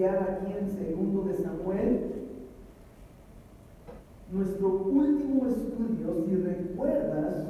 estudiar 0.00 0.22
aquí 0.22 0.52
en 0.58 0.70
segundo 0.70 1.22
de 1.24 1.34
Samuel 1.34 2.12
nuestro 4.32 4.68
último 4.68 5.46
estudio, 5.46 6.24
si 6.24 6.36
recuerdas, 6.36 7.48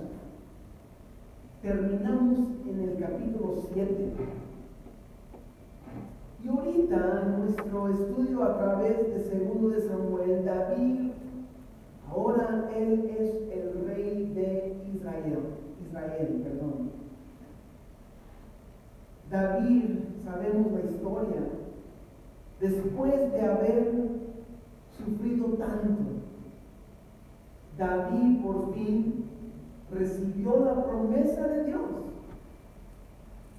terminamos 1.62 2.39
en 2.67 2.81
el 2.81 2.98
capítulo 2.98 3.62
7. 3.73 4.12
Y 6.43 6.48
ahorita 6.48 7.37
nuestro 7.39 7.89
estudio 7.91 8.43
a 8.43 8.59
través 8.59 9.15
de 9.15 9.21
segundo 9.21 9.69
de 9.69 9.83
Samuel, 9.83 10.45
David, 10.45 11.12
ahora 12.11 12.71
él 12.75 13.11
es 13.17 13.34
el 13.53 13.84
rey 13.87 14.33
de 14.34 14.77
Israel, 14.93 15.39
Israel, 15.87 16.43
perdón. 16.43 16.91
David, 19.31 19.84
sabemos 20.25 20.73
la 20.73 20.91
historia, 20.91 21.59
después 22.61 23.33
de 23.33 23.41
haber 23.41 23.92
sufrido 24.97 25.47
tanto, 25.56 26.20
David 27.78 28.42
por 28.42 28.75
fin 28.75 29.25
recibió 29.91 30.64
la 30.64 30.84
promesa 30.84 31.47
de 31.48 31.64
Dios. 31.64 31.81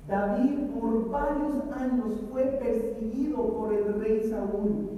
David 0.07 0.69
por 0.79 1.09
varios 1.09 1.53
años 1.73 2.21
fue 2.31 2.43
perseguido 2.43 3.53
por 3.53 3.73
el 3.73 3.99
rey 3.99 4.29
Saúl. 4.29 4.89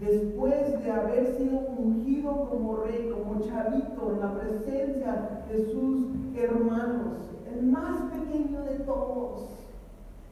Después 0.00 0.82
de 0.82 0.90
haber 0.90 1.36
sido 1.36 1.58
ungido 1.76 2.48
como 2.48 2.76
rey, 2.76 3.10
como 3.10 3.40
chavito, 3.40 4.12
en 4.12 4.20
la 4.20 4.38
presencia 4.38 5.42
de 5.50 5.72
sus 5.72 6.36
hermanos, 6.36 7.18
el 7.52 7.66
más 7.66 8.02
pequeño 8.12 8.62
de 8.62 8.78
todos, 8.80 9.48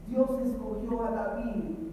Dios 0.08 0.30
escogió 0.40 1.04
a 1.04 1.10
David 1.10 1.85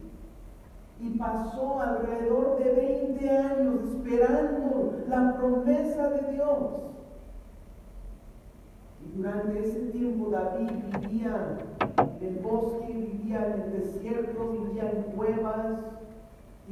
y 1.04 1.18
pasó 1.18 1.82
alrededor 1.82 2.58
de 2.64 2.72
20 2.72 3.30
años 3.30 3.76
esperando 3.84 5.04
la 5.10 5.36
promesa 5.38 6.10
de 6.12 6.32
Dios. 6.32 6.60
Y 9.06 9.18
durante 9.18 9.60
ese 9.60 9.80
tiempo 9.88 10.30
David 10.30 10.70
vivía 11.02 11.58
en 12.22 12.26
el 12.26 12.40
bosque, 12.40 12.88
vivía 12.88 13.48
en 13.48 13.62
el 13.64 13.72
desierto, 13.82 14.52
vivía 14.52 14.92
en 14.92 15.04
cuevas 15.16 15.78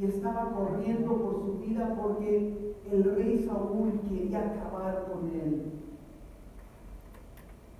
y 0.00 0.06
estaba 0.06 0.50
corriendo 0.52 1.14
por 1.14 1.34
su 1.44 1.58
vida 1.58 1.94
porque 2.00 2.74
el 2.90 3.04
rey 3.04 3.46
Saúl 3.46 4.00
quería 4.08 4.38
acabar 4.38 5.08
con 5.12 5.28
él. 5.28 5.72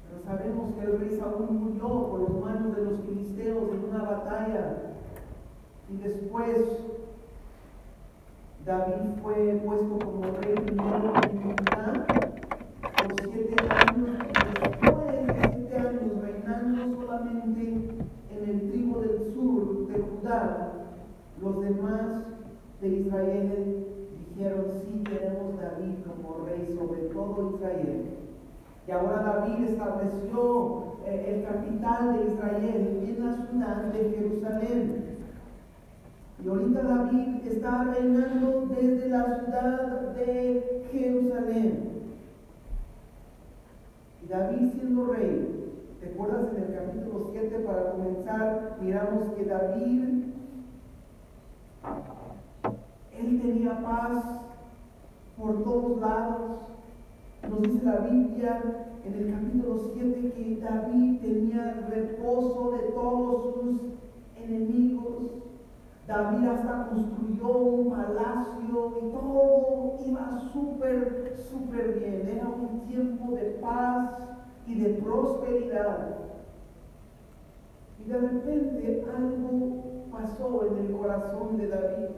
Pero 0.05 0.23
sabemos 0.23 0.75
que 0.75 0.85
el 0.85 0.99
rey 1.01 1.19
Saúl 1.19 1.51
murió 1.51 2.11
por 2.11 2.21
los 2.21 2.45
manos 2.45 2.77
de 2.77 2.85
los 2.85 3.01
filisteos 3.01 3.73
en 3.73 3.85
una 3.89 4.03
batalla 4.03 4.92
y 5.93 5.97
después 5.99 6.57
David 8.65 9.21
fue 9.23 9.61
puesto 9.65 9.99
como 9.99 10.23
rey 10.41 10.55
primero 10.55 11.13
en 11.31 11.43
Judá 11.43 12.07
por 12.81 13.33
siete 13.33 13.57
años 13.69 14.11
después 14.63 15.27
de 15.27 15.51
siete 15.53 15.77
años 15.77 16.23
reinando 16.23 17.01
solamente 17.01 17.63
en 18.31 18.49
el 18.49 18.71
tribu 18.71 19.01
del 19.01 19.35
sur 19.35 19.89
de 19.89 20.01
Judá, 20.01 20.73
los 21.41 21.61
demás 21.61 22.23
de 22.81 22.89
Israel 22.89 23.87
dijeron, 24.29 24.65
sí 24.85 25.03
queremos 25.05 25.61
David 25.61 25.97
como 26.07 26.47
rey 26.47 26.75
sobre 26.79 27.03
todo 27.13 27.57
Israel. 27.57 28.05
Y 28.87 28.91
ahora 28.91 29.23
David 29.23 29.69
estableció 29.69 30.97
eh, 31.05 31.35
el 31.35 31.45
capital 31.45 32.19
de 32.19 32.33
Israel 32.33 33.05
en 33.07 33.25
la 33.25 33.47
ciudad 33.47 33.77
de 33.93 34.11
Jerusalén. 34.11 35.12
Y 36.45 36.49
ahorita 36.49 36.83
David 36.83 37.47
está 37.47 37.85
reinando 37.85 38.67
desde 38.67 39.09
la 39.11 39.39
ciudad 39.39 40.15
de 40.17 40.87
Jerusalén. 40.91 41.91
Y 44.25 44.29
David 44.29 44.73
siendo 44.73 45.13
rey, 45.13 45.73
¿te 46.01 46.09
acuerdas 46.09 46.49
en 46.57 46.65
el 46.65 46.75
capítulo 46.75 47.29
7 47.31 47.59
para 47.61 47.93
comenzar? 47.93 48.77
Miramos 48.83 49.29
que 49.35 49.45
David, 49.45 50.25
él 53.19 53.41
tenía 53.41 53.81
paz 53.81 54.25
por 55.39 55.63
todos 55.63 56.01
lados. 56.01 56.41
Nos 57.49 57.63
dice 57.63 57.85
la 57.85 57.99
Biblia 57.99 58.63
en 59.05 59.15
el 59.15 59.33
capítulo 59.33 59.93
7 59.95 60.33
que 60.33 60.61
David 60.61 61.21
tenía 61.21 61.87
reposo 61.89 62.73
de 62.73 62.93
todos 62.93 63.55
sus 63.55 63.81
enemigos. 64.37 65.42
David 66.12 66.47
hasta 66.47 66.89
construyó 66.89 67.49
un 67.49 67.91
palacio 67.91 68.99
y 69.00 69.12
todo 69.12 69.97
iba 70.06 70.50
súper, 70.53 71.34
súper 71.50 71.99
bien. 72.00 72.28
Era 72.37 72.49
un 72.49 72.81
tiempo 72.81 73.33
de 73.33 73.59
paz 73.62 74.19
y 74.67 74.78
de 74.78 74.91
prosperidad. 75.00 76.17
Y 77.99 78.11
de 78.11 78.19
repente 78.19 79.06
algo 79.17 80.11
pasó 80.12 80.67
en 80.67 80.84
el 80.84 80.97
corazón 80.99 81.56
de 81.56 81.69
David. 81.69 82.09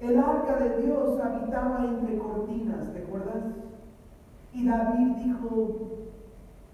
El 0.00 0.18
arca 0.18 0.56
de 0.58 0.82
Dios 0.82 1.20
habitaba 1.20 1.84
entre 1.84 2.18
cortinas, 2.18 2.92
¿te 2.92 3.04
acuerdas? 3.04 3.44
Y 4.52 4.66
David 4.66 5.16
dijo, 5.22 5.78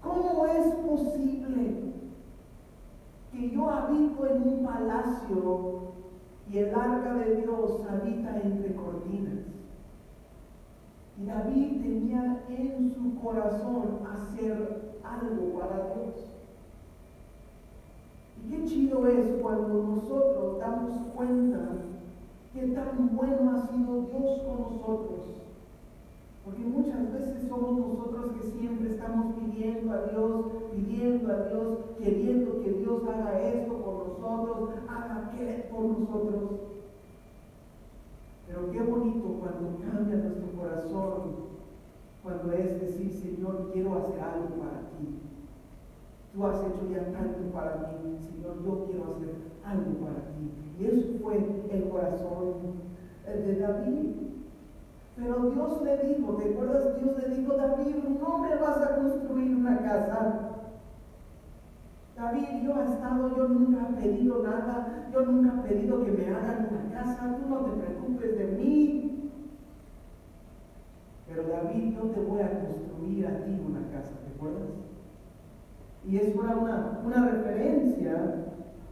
¿cómo 0.01 0.45
es 0.47 0.65
posible 0.75 1.94
que 3.35 3.49
yo 3.49 3.69
habito 3.69 4.25
en 4.27 4.47
un 4.47 4.65
palacio 4.65 5.93
y 6.49 6.57
el 6.57 6.73
arca 6.73 7.15
de 7.15 7.41
Dios 7.41 7.81
habita 7.89 8.39
entre 8.41 8.75
cortinas. 8.75 9.45
Y 11.17 11.25
David 11.25 11.81
tenía 11.81 12.43
en 12.49 12.93
su 12.93 13.19
corazón 13.21 13.99
hacer 14.09 14.99
algo 15.03 15.59
para 15.59 15.93
Dios. 15.95 16.31
Y 18.37 18.49
qué 18.49 18.65
chido 18.65 19.07
es 19.07 19.41
cuando 19.41 19.83
nosotros 19.83 20.59
damos 20.59 20.97
cuenta 21.15 21.69
que 22.53 22.67
tan 22.67 23.15
bueno 23.15 23.51
ha 23.51 23.67
sido 23.67 24.01
Dios 24.01 24.41
con 24.43 24.61
nosotros 24.61 25.44
porque 26.45 26.61
muchas 26.61 27.11
veces 27.11 27.47
somos 27.49 27.79
nosotros 27.79 28.33
que 28.33 28.51
siempre 28.59 28.91
estamos 28.91 29.33
pidiendo 29.33 29.91
a 29.91 30.03
Dios, 30.03 30.45
pidiendo 30.75 31.33
a 31.33 31.47
Dios, 31.47 31.77
queriendo 31.97 32.61
que 32.61 32.71
Dios 32.71 33.01
haga 33.07 33.41
esto 33.41 33.73
por 33.73 34.07
nosotros, 34.07 34.69
haga 34.87 35.27
aquello 35.27 35.63
por 35.71 35.85
nosotros. 35.85 36.51
Pero 38.47 38.71
qué 38.71 38.79
bonito 38.79 39.39
cuando 39.39 39.79
cambia 39.79 40.17
nuestro 40.17 40.51
corazón, 40.51 41.35
cuando 42.21 42.51
es 42.51 42.79
decir, 42.79 43.11
Señor, 43.11 43.71
quiero 43.73 43.95
hacer 43.95 44.19
algo 44.19 44.55
para 44.59 44.81
ti. 44.91 45.19
Tú 46.31 46.45
has 46.45 46.59
hecho 46.59 46.91
ya 46.91 47.11
tanto 47.11 47.51
para 47.51 47.99
mí, 48.03 48.19
Señor, 48.19 48.63
yo 48.63 48.85
quiero 48.85 49.15
hacer 49.15 49.35
algo 49.65 50.05
para 50.05 50.21
ti. 50.35 50.51
Y 50.79 50.85
eso 50.85 51.07
fue 51.23 51.37
el 51.71 51.89
corazón 51.89 52.53
de 53.25 53.55
David. 53.55 54.34
Pero 55.15 55.49
Dios 55.49 55.81
le 55.81 55.97
dijo, 56.09 56.33
¿te 56.33 56.51
acuerdas? 56.51 57.01
Dios 57.01 57.17
le 57.17 57.35
dijo, 57.35 57.53
David, 57.53 57.95
no 58.19 58.37
me 58.39 58.55
vas 58.55 58.81
a 58.81 58.95
construir 58.97 59.55
una 59.55 59.81
casa. 59.81 60.39
David, 62.17 62.63
yo 62.63 62.81
he 62.81 62.93
estado, 62.93 63.35
yo 63.35 63.47
nunca 63.47 63.89
he 63.89 64.01
pedido 64.01 64.43
nada, 64.43 65.09
yo 65.13 65.21
nunca 65.25 65.53
he 65.59 65.69
pedido 65.69 66.03
que 66.03 66.11
me 66.11 66.27
hagan 66.29 66.69
una 66.69 66.91
casa, 66.91 67.37
tú 67.37 67.49
no 67.49 67.61
te 67.61 67.71
preocupes 67.71 68.37
de 68.37 68.45
mí. 68.57 69.31
pero 71.27 71.49
David, 71.49 71.97
no 71.97 72.03
te 72.11 72.19
voy 72.21 72.41
a 72.41 72.61
construir 72.61 73.27
a 73.27 73.43
ti 73.43 73.59
una 73.67 73.81
casa, 73.89 74.11
¿te 74.23 74.33
acuerdas? 74.35 74.69
Y 76.07 76.17
es 76.17 76.35
una, 76.35 77.01
una, 77.03 77.29
referencia 77.29 78.45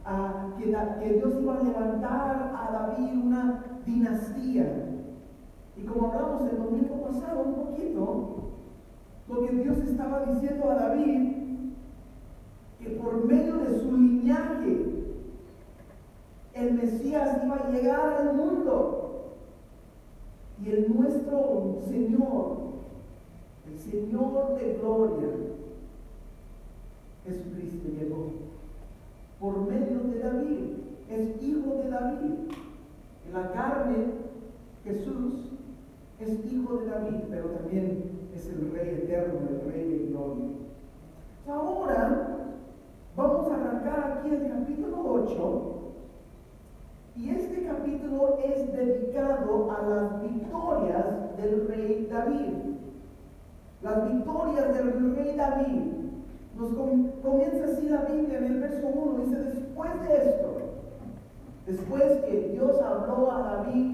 a 0.04 0.50
que, 0.58 0.64
que 0.64 1.14
Dios 1.14 1.34
iba 1.40 1.54
a 1.54 1.62
levantar 1.62 2.54
a 2.54 2.72
David 2.72 3.24
una 3.24 3.62
dinastía. 3.86 4.93
Y 5.76 5.82
como 5.82 6.12
hablamos 6.12 6.42
el 6.50 6.58
domingo 6.58 7.02
pasado 7.02 7.42
un 7.42 7.54
poquito, 7.54 8.52
lo 9.28 9.46
que 9.46 9.52
Dios 9.56 9.78
estaba 9.78 10.26
diciendo 10.26 10.70
a 10.70 10.74
David, 10.74 11.34
que 12.78 12.90
por 12.90 13.24
medio 13.24 13.56
de 13.58 13.80
su 13.80 13.96
linaje, 13.96 15.04
el 16.54 16.74
Mesías 16.74 17.40
iba 17.44 17.56
a 17.56 17.70
llegar 17.70 18.12
al 18.14 18.36
mundo. 18.36 19.00
Y 20.64 20.70
el 20.70 20.96
nuestro 20.96 21.80
Señor, 21.88 22.56
el 23.66 23.78
Señor 23.78 24.54
de 24.58 24.74
gloria, 24.74 25.28
Jesucristo 27.24 27.88
llegó 27.88 28.30
por 29.40 29.60
medio 29.62 29.98
de 30.04 30.18
David, 30.20 30.60
es 31.10 31.42
hijo 31.42 31.74
de 31.82 31.90
David. 31.90 32.30
En 33.26 33.32
la 33.32 33.52
carne, 33.52 33.96
Jesús 34.84 35.50
es 36.24 36.52
hijo 36.52 36.76
de 36.76 36.86
David, 36.86 37.20
pero 37.30 37.50
también 37.50 38.28
es 38.34 38.46
el 38.48 38.70
Rey 38.72 39.00
eterno, 39.02 39.40
el 39.48 39.72
Rey 39.72 39.88
de 39.88 40.06
gloria. 40.06 40.44
Ahora 41.46 42.36
vamos 43.16 43.50
a 43.50 43.54
arrancar 43.54 44.18
aquí 44.18 44.30
el 44.30 44.48
capítulo 44.48 44.96
8 45.06 45.74
y 47.16 47.30
este 47.30 47.64
capítulo 47.64 48.38
es 48.42 48.72
dedicado 48.72 49.70
a 49.70 49.82
las 49.86 50.22
victorias 50.22 51.36
del 51.36 51.68
rey 51.68 52.08
David. 52.10 52.76
Las 53.82 54.12
victorias 54.12 54.74
del 54.74 55.14
rey 55.14 55.36
David. 55.36 55.92
Nos 56.56 56.72
comienza 57.22 57.64
así 57.66 57.88
la 57.88 58.02
Biblia 58.04 58.38
en 58.38 58.44
el 58.44 58.60
verso 58.60 58.86
1. 58.86 59.24
Dice, 59.24 59.36
después 59.36 60.08
de 60.08 60.16
esto, 60.16 60.56
después 61.66 62.24
que 62.24 62.48
Dios 62.52 62.80
habló 62.80 63.30
a 63.30 63.38
David 63.40 63.93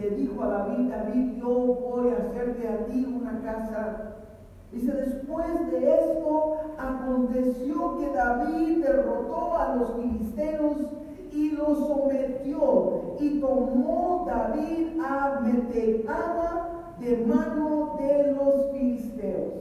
le 0.00 0.10
dijo 0.10 0.42
a 0.42 0.48
David, 0.48 0.90
David, 0.90 1.36
yo 1.38 1.48
voy 1.48 2.10
a 2.10 2.18
hacerte 2.18 2.68
a 2.68 2.86
ti 2.86 3.04
una 3.04 3.42
casa. 3.42 4.14
Dice, 4.70 4.92
después 4.92 5.70
de 5.70 5.94
esto 5.94 6.56
aconteció 6.78 7.98
que 7.98 8.10
David 8.10 8.84
derrotó 8.84 9.58
a 9.58 9.74
los 9.74 9.94
filisteos 9.94 10.76
y 11.32 11.50
los 11.50 11.78
sometió 11.78 13.16
y 13.18 13.40
tomó 13.40 14.26
David 14.28 15.00
a 15.00 15.40
Meteaba 15.40 16.94
de 17.00 17.24
mano 17.26 17.96
de 17.98 18.32
los 18.32 18.70
filisteos. 18.72 19.54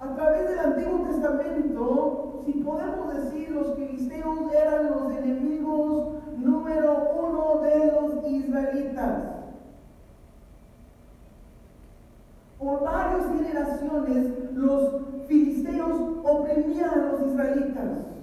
A 0.00 0.14
través 0.14 0.48
del 0.48 0.58
Antiguo 0.58 1.06
Testamento, 1.06 2.42
si 2.44 2.52
podemos 2.52 3.14
decir, 3.14 3.50
los 3.50 3.74
filisteos 3.74 4.52
eran 4.52 4.90
los 4.90 5.12
enemigos 5.16 6.23
número 6.38 7.10
uno 7.16 7.60
de 7.62 7.92
los 7.92 8.30
israelitas. 8.30 9.22
Por 12.58 12.82
varias 12.82 13.26
generaciones, 13.26 14.54
los 14.54 15.02
filisteos 15.26 16.00
oprimían 16.24 16.90
a 16.90 16.96
los 16.96 17.26
israelitas. 17.26 18.14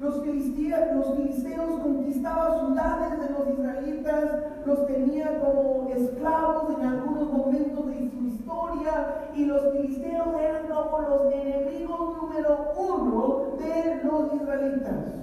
Los 0.00 0.22
filisteos, 0.22 1.80
conquistaban 1.80 2.66
ciudades 2.66 3.20
de 3.20 3.30
los 3.30 3.58
israelitas, 3.58 4.30
los 4.66 4.86
tenían 4.86 5.40
como 5.40 5.88
esclavos 5.90 6.76
en 6.76 6.86
algunos 6.86 7.32
momentos 7.32 7.86
de 7.86 8.10
su 8.10 8.26
historia 8.26 9.28
y 9.34 9.44
los 9.44 9.72
filisteos 9.72 10.28
eran 10.40 10.66
como 10.66 11.00
los 11.02 11.32
enemigos 11.32 12.16
número 12.16 12.72
uno 12.76 13.56
de 13.58 14.02
los 14.04 14.34
israelitas. 14.34 15.21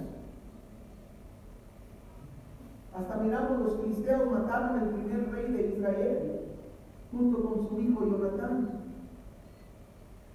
Los 3.30 3.80
filisteos 3.80 4.32
mataron 4.32 4.80
al 4.80 4.90
primer 4.90 5.32
rey 5.32 5.54
de 5.54 5.78
Israel 5.78 6.42
junto 7.12 7.44
con 7.44 7.70
su 7.70 7.80
hijo 7.80 8.06
Jonatán. 8.06 8.70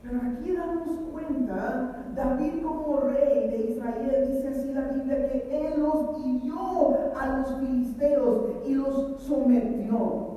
Pero 0.00 0.20
aquí 0.20 0.52
damos 0.52 0.88
cuenta, 1.10 2.04
David 2.14 2.62
como 2.62 3.00
rey 3.00 3.48
de 3.48 3.70
Israel, 3.72 4.28
dice 4.30 4.48
así 4.48 4.72
la 4.72 4.92
Biblia, 4.92 5.28
que 5.28 5.66
él 5.66 5.80
los 5.80 6.24
hirió 6.24 6.96
a 7.18 7.38
los 7.38 7.58
filisteos 7.58 8.44
y 8.64 8.74
los 8.74 9.20
sometió. 9.22 10.34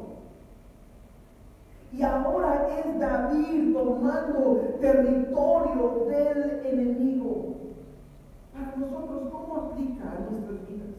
Y 1.94 2.02
ahora 2.02 2.68
es 2.80 3.00
David 3.00 3.74
tomando 3.74 4.62
territorio 4.82 6.06
del 6.08 6.66
enemigo. 6.66 7.56
Para 8.52 8.76
nosotros, 8.78 9.30
¿cómo 9.32 9.56
aplica 9.58 10.04
a 10.06 10.32
nuestras 10.32 10.68
vidas? 10.68 10.97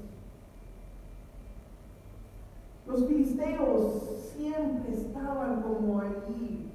Los 2.88 3.06
filisteos 3.06 4.32
siempre 4.35 4.94
estaban 4.94 5.62
como 5.62 6.00
allí 6.00 6.69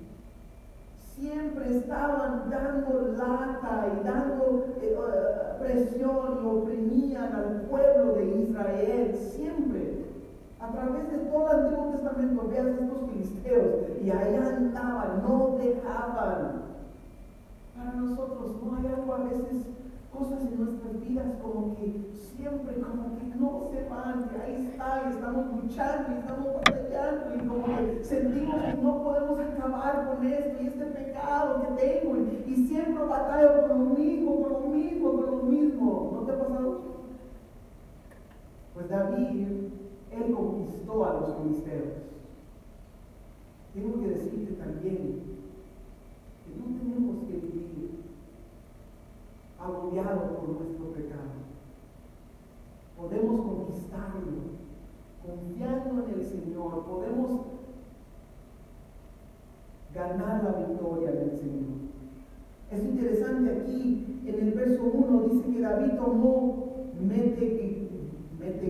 siempre 1.24 1.78
estaban 1.78 2.50
dando 2.50 3.14
lata 3.18 3.88
y 3.94 4.06
dando 4.06 4.66
eh, 4.82 4.98
eh, 4.98 5.60
presión 5.60 6.40
y 6.44 6.46
oprimían 6.46 7.34
al 7.34 7.62
pueblo 7.70 8.14
de 8.14 8.42
Israel, 8.42 9.16
siempre. 9.16 10.04
A 10.60 10.72
través 10.72 11.12
de 11.12 11.18
todo 11.30 11.52
el 11.52 11.60
Antiguo 11.66 11.92
Testamento 11.92 12.48
veas 12.50 12.68
estos 12.68 13.10
filisteos 13.10 14.02
y 14.02 14.12
allá 14.12 14.56
andaban, 14.58 15.24
no 15.24 15.58
dejaban. 15.58 16.64
Para 17.76 17.94
nosotros 17.94 18.56
no 18.64 18.78
hay 18.78 18.88
algo 18.88 19.14
a 19.14 19.18
veces 19.24 19.68
cosas 20.14 20.42
en 20.44 20.64
nuestras 20.64 21.02
vidas 21.02 21.26
como 21.42 21.76
que 21.76 22.06
siempre 22.14 22.80
como 22.80 23.18
que 23.18 23.26
no 23.36 23.64
se 23.72 23.90
van, 23.90 24.30
que 24.30 24.42
ahí 24.42 24.70
está, 24.72 25.04
y 25.06 25.14
estamos 25.16 25.64
luchando 25.64 26.14
y 26.14 26.20
estamos 26.20 26.48
batallando 26.54 27.36
y 27.36 27.48
como 27.48 27.66
que 27.66 28.04
sentimos 28.04 28.62
que 28.62 28.74
no 28.82 29.04
podemos 29.04 29.40
acabar 29.40 30.08
con 30.08 30.26
esto 30.28 30.64
y 30.64 30.68
este 30.68 30.86
pecado 30.86 31.62
que 31.62 31.84
tengo 31.84 32.18
y, 32.18 32.54
siempre 32.68 33.04
batallo 33.04 33.62
por 33.62 33.70
lo 33.70 33.86
mismo, 33.98 34.40
por 34.42 34.52
lo 34.52 34.60
mismo, 34.70 35.12
por 35.12 35.28
lo 35.28 35.44
mismo. 35.44 36.12
¿No 36.14 36.22
te 36.22 36.32
ha 36.32 36.40
pasado? 36.40 36.82
Pues 38.74 38.90
David, 38.90 39.48
él 40.12 40.34
conquistó 40.34 41.06
a 41.06 41.14
los 41.14 41.36
filisteos. 41.38 41.94
Tengo 43.74 44.02
que 44.02 44.08
decirte 44.08 44.54
también 44.54 45.24
que 46.46 46.56
no 46.58 46.78
tenemos 46.80 47.28
que 47.28 47.34
vivir 47.34 48.03
agobiado 49.64 50.36
por 50.36 50.50
nuestro 50.50 50.92
pecado. 50.94 51.44
Podemos 52.98 53.42
conquistarlo 53.42 54.54
confiando 55.26 56.06
en 56.06 56.20
el 56.20 56.26
Señor. 56.26 56.86
Podemos 56.86 57.42
ganar 59.94 60.44
la 60.44 60.68
victoria 60.68 61.12
del 61.12 61.32
Señor. 61.32 61.84
Es 62.72 62.84
interesante 62.84 63.62
aquí 63.62 64.22
en 64.26 64.48
el 64.48 64.54
verso 64.54 64.84
1 64.84 65.22
dice 65.30 65.52
que 65.52 65.62
David 65.62 65.92
tomó 65.98 66.64
mete, 67.00 67.90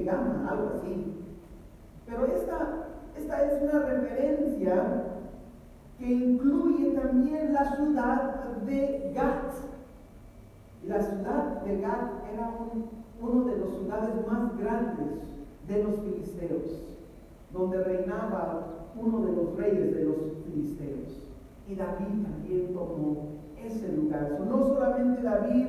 gama, 0.05 0.47
algo 0.49 0.71
así. 0.75 1.13
Pero 2.05 2.25
esta, 2.25 2.87
esta 3.17 3.45
es 3.45 3.61
una 3.61 3.79
referencia 3.79 5.03
que 5.97 6.11
incluye 6.11 6.91
también 6.91 7.53
la 7.53 7.75
ciudad 7.75 8.57
de 8.65 9.11
Gat. 9.15 9.72
La 10.87 11.01
ciudad 11.01 11.61
de 11.61 11.79
Gat 11.79 12.23
era 12.33 12.57
uno 13.21 13.45
de 13.45 13.57
las 13.57 13.69
ciudades 13.69 14.27
más 14.27 14.57
grandes 14.57 15.21
de 15.65 15.83
los 15.83 15.95
filisteos, 16.01 16.81
donde 17.53 17.83
reinaba 17.83 18.89
uno 18.99 19.21
de 19.21 19.31
los 19.31 19.55
reyes 19.55 19.95
de 19.95 20.03
los 20.03 20.17
filisteos. 20.45 21.23
Y 21.69 21.75
David 21.75 22.23
también 22.23 22.73
tomó 22.73 23.29
ese 23.63 23.93
lugar. 23.93 24.41
no 24.45 24.65
solamente 24.65 25.21
David 25.21 25.67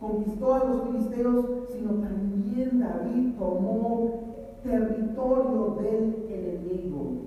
conquistó 0.00 0.54
a 0.54 0.64
los 0.64 0.82
filisteos, 0.84 1.44
sino 1.68 1.90
también 2.00 2.80
David 2.80 3.34
tomó 3.38 4.28
territorio 4.62 5.76
del 5.82 6.26
enemigo, 6.30 7.26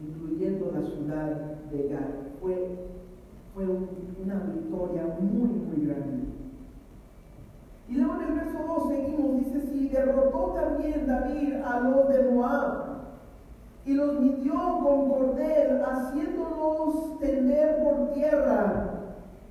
incluyendo 0.00 0.70
la 0.72 0.82
ciudad 0.82 1.56
de 1.70 1.88
Gat. 1.88 2.40
Fue 2.40 2.78
fue 3.56 3.64
una 4.22 4.34
victoria 4.52 5.16
muy, 5.18 5.48
muy 5.48 5.86
grande. 5.86 6.24
Y 7.88 7.94
luego 7.94 8.20
en 8.20 8.28
el 8.28 8.34
verso 8.34 8.58
2 8.66 8.88
seguimos, 8.88 9.36
dice, 9.38 9.60
si 9.72 9.88
derrotó 9.88 10.52
también 10.52 11.06
David 11.06 11.54
a 11.64 11.80
los 11.80 12.08
de 12.10 12.30
Moab 12.30 12.84
y 13.86 13.94
los 13.94 14.20
midió 14.20 14.52
con 14.82 15.08
cordel, 15.08 15.82
haciéndolos 15.82 17.18
tender 17.18 17.82
por 17.82 18.12
tierra, 18.12 18.90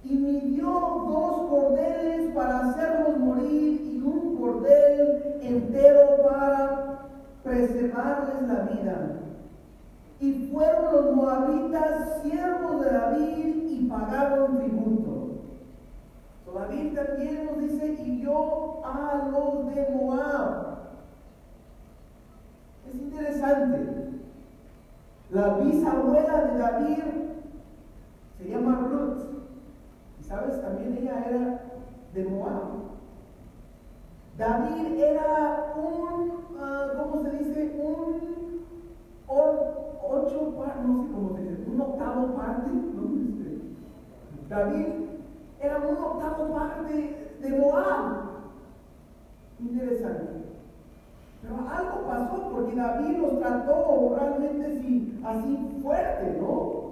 y 0.03 0.13
midió 0.13 0.67
dos 0.69 1.49
cordeles 1.49 2.31
para 2.35 2.59
hacerlos 2.59 3.17
morir 3.17 3.81
y 3.91 4.01
un 4.05 4.37
cordel 4.37 5.39
entero 5.41 6.21
para 6.21 6.99
preservarles 7.43 8.47
la 8.47 8.59
vida. 8.71 9.24
Los 10.91 11.15
moabitas 11.15 12.21
siervos 12.21 12.81
de 12.81 12.91
David 12.91 13.69
y 13.69 13.87
pagaron 13.89 14.57
tributo. 14.57 15.15
David 16.55 16.95
también 16.95 17.45
nos 17.45 17.59
dice, 17.59 18.01
y 18.01 18.21
yo 18.21 18.81
a 18.85 19.29
los 19.29 19.75
de 19.75 19.89
Moab. 19.93 20.77
Es 22.87 22.95
interesante. 22.95 24.09
La 25.31 25.55
bisabuela 25.55 26.45
de 26.45 26.57
David 26.57 27.03
se 28.37 28.49
llama 28.49 28.87
Ruth. 28.89 29.21
Y 30.19 30.23
sabes, 30.23 30.61
también 30.61 30.97
ella 30.97 31.25
era 31.27 31.61
de 32.13 32.23
Moab. 32.23 32.85
David 34.37 34.97
era 34.97 35.73
un, 35.75 36.29
uh, 36.29 36.97
¿cómo 36.97 37.21
se 37.21 37.31
dice? 37.31 37.81
Un 37.83 38.35
ocho, 40.09 40.53
no 40.85 41.03
sé 41.03 41.11
cómo 41.11 41.35
se 41.35 41.41
dice, 41.41 41.69
un 41.71 41.81
octavo 41.81 42.35
parte. 42.35 42.69
¿no? 42.71 43.03
Este, 43.21 43.61
David 44.49 44.87
era 45.59 45.77
un 45.77 45.97
octavo 45.97 46.53
parte 46.53 47.33
de 47.41 47.49
Moab. 47.59 48.25
Interesante. 49.59 50.45
Pero 51.41 51.55
algo 51.69 52.07
pasó 52.07 52.49
porque 52.51 52.75
David 52.75 53.17
los 53.17 53.39
trató 53.39 54.15
realmente 54.17 54.65
así, 54.65 55.21
así 55.23 55.79
fuerte, 55.81 56.37
¿no? 56.41 56.85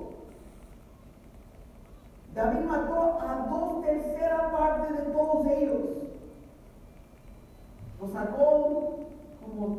David 2.36 2.65
mató 2.65 3.20
a 3.22 3.48
dos 3.50 3.82
terceras 3.84 4.51
partes 4.51 4.98
de 4.98 5.12
todos 5.12 5.48
ellos. 5.48 5.82
Los 8.01 8.12
sacó 8.12 9.00
como, 9.41 9.77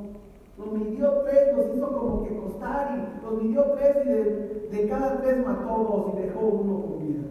los 0.59 0.73
midió 0.73 1.11
tres, 1.25 1.57
los 1.57 1.77
hizo 1.77 1.93
como 1.93 2.25
que 2.25 2.37
costar 2.37 2.97
y 2.97 3.25
los 3.25 3.43
midió 3.43 3.73
tres 3.73 3.97
y 4.05 4.09
de, 4.09 4.69
de 4.71 4.89
cada 4.89 5.21
tres 5.21 5.45
mató 5.45 5.85
dos 5.85 6.15
y 6.15 6.23
dejó 6.23 6.41
uno 6.41 6.83
con 6.83 7.07
vida. 7.07 7.23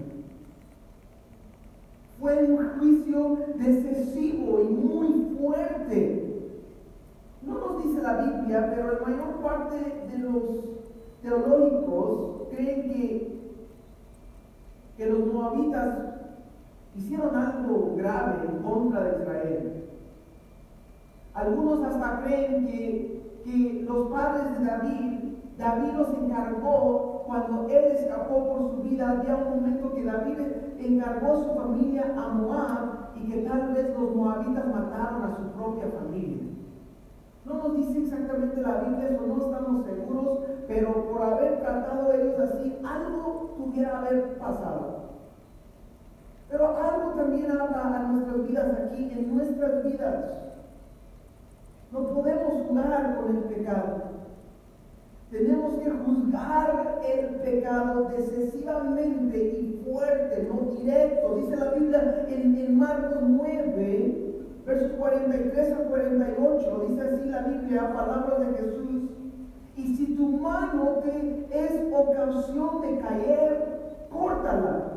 Fue 2.20 2.44
un 2.44 2.80
juicio 2.80 3.38
decisivo 3.56 4.62
y 4.62 4.66
muy 4.66 5.38
fuerte. 5.38 6.52
No 7.42 7.60
nos 7.60 7.84
dice 7.84 8.02
la 8.02 8.22
Biblia, 8.22 8.74
pero 8.74 8.94
la 8.94 9.00
mayor 9.00 9.42
parte 9.42 9.76
de 10.12 10.18
los 10.20 10.44
teológicos 11.22 12.48
creen 12.52 12.82
que, 12.84 13.40
que 14.98 15.06
los 15.06 15.34
moabitas 15.34 15.98
hicieron 16.96 17.36
algo 17.36 17.96
grave 17.98 18.48
en 18.48 18.64
contra 18.64 19.04
de 19.04 19.22
Israel. 19.22 19.84
Algunos 21.34 21.84
hasta 21.84 22.22
creen 22.24 22.68
que, 22.68 23.42
que 23.44 23.86
los 23.88 24.12
padres 24.12 24.60
de 24.60 24.66
David, 24.66 25.20
David 25.58 25.94
los 25.94 26.10
encargó 26.10 27.24
cuando 27.26 27.68
él 27.70 27.86
escapó 27.92 28.48
por 28.50 28.70
su 28.70 28.84
vida. 28.84 29.10
Había 29.10 29.36
un 29.38 29.62
momento 29.62 29.94
que 29.96 30.04
David 30.04 30.40
encargó 30.80 31.44
su 31.44 31.56
familia 31.56 32.14
a 32.16 32.30
Moab 32.30 32.94
y 33.16 33.30
que 33.30 33.42
tal 33.42 33.74
vez 33.74 33.98
los 33.98 34.16
moabitas 34.16 34.66
mataron 34.68 35.24
a 35.24 35.36
su 35.36 35.44
propia 35.58 35.86
familia. 36.00 36.54
No 37.46 37.56
nos 37.56 37.76
dice 37.76 38.04
exactamente 38.04 38.62
la 38.62 38.82
Biblia, 38.82 39.10
eso 39.10 39.28
no 39.28 39.38
estamos 39.38 39.86
seguros, 39.86 40.40
pero 40.68 41.12
por 41.12 41.22
haber 41.24 41.60
tratado 41.60 42.12
ellos 42.14 42.40
así, 42.40 42.80
algo 42.84 43.56
pudiera 43.58 44.00
haber 44.00 44.38
pasado. 44.38 45.04
Pero 46.50 46.78
algo 46.78 47.12
también 47.16 47.52
habla 47.52 48.00
a 48.00 48.04
nuestras 48.04 48.48
vidas 48.48 48.80
aquí, 48.86 49.12
en 49.12 49.36
nuestras 49.36 49.84
vidas. 49.84 50.43
Con 53.04 53.36
el 53.36 53.44
pecado. 53.44 54.02
Tenemos 55.30 55.74
que 55.80 55.90
juzgar 55.90 57.02
el 57.06 57.36
pecado 57.42 58.10
decisivamente 58.16 59.38
y 59.38 59.84
fuerte, 59.86 60.48
no 60.50 60.72
directo. 60.72 61.36
Dice 61.36 61.56
la 61.58 61.72
Biblia 61.72 62.26
en, 62.30 62.56
en 62.56 62.78
Marcos 62.78 63.18
9, 63.22 64.36
versos 64.66 64.92
43 64.94 65.74
a 65.74 65.78
48, 65.90 66.86
dice 66.88 67.02
así 67.02 67.30
la 67.30 67.42
Biblia, 67.42 67.94
palabras 67.94 68.40
de 68.40 68.58
Jesús. 68.58 69.10
Y 69.76 69.96
si 69.98 70.16
tu 70.16 70.38
mano 70.38 71.02
te 71.04 71.48
es 71.52 71.94
ocasión 71.94 72.82
de 72.82 73.00
caer, 73.00 74.06
córtala. 74.10 74.94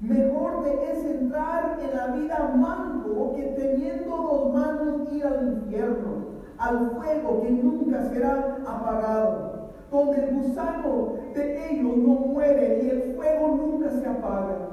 Mejor 0.00 0.64
te 0.64 0.92
es 0.92 1.04
entrar 1.04 1.78
en 1.80 1.96
la 1.96 2.06
vida 2.08 2.54
manco 2.56 3.34
que 3.36 3.42
teniendo 3.42 4.16
dos 4.16 4.52
manos 4.52 5.12
ir 5.12 5.24
al 5.24 5.48
infierno, 5.48 6.25
al 6.58 6.90
fuego 6.90 7.42
que 7.42 7.50
nunca 7.50 8.02
será 8.10 8.58
apagado, 8.66 9.70
donde 9.90 10.24
el 10.24 10.34
gusano 10.34 11.14
de 11.34 11.70
ellos 11.70 11.96
no 11.96 12.14
muere 12.14 12.80
y 12.82 12.90
el 12.90 13.14
fuego 13.14 13.48
nunca 13.48 13.90
se 13.90 14.06
apaga. 14.06 14.68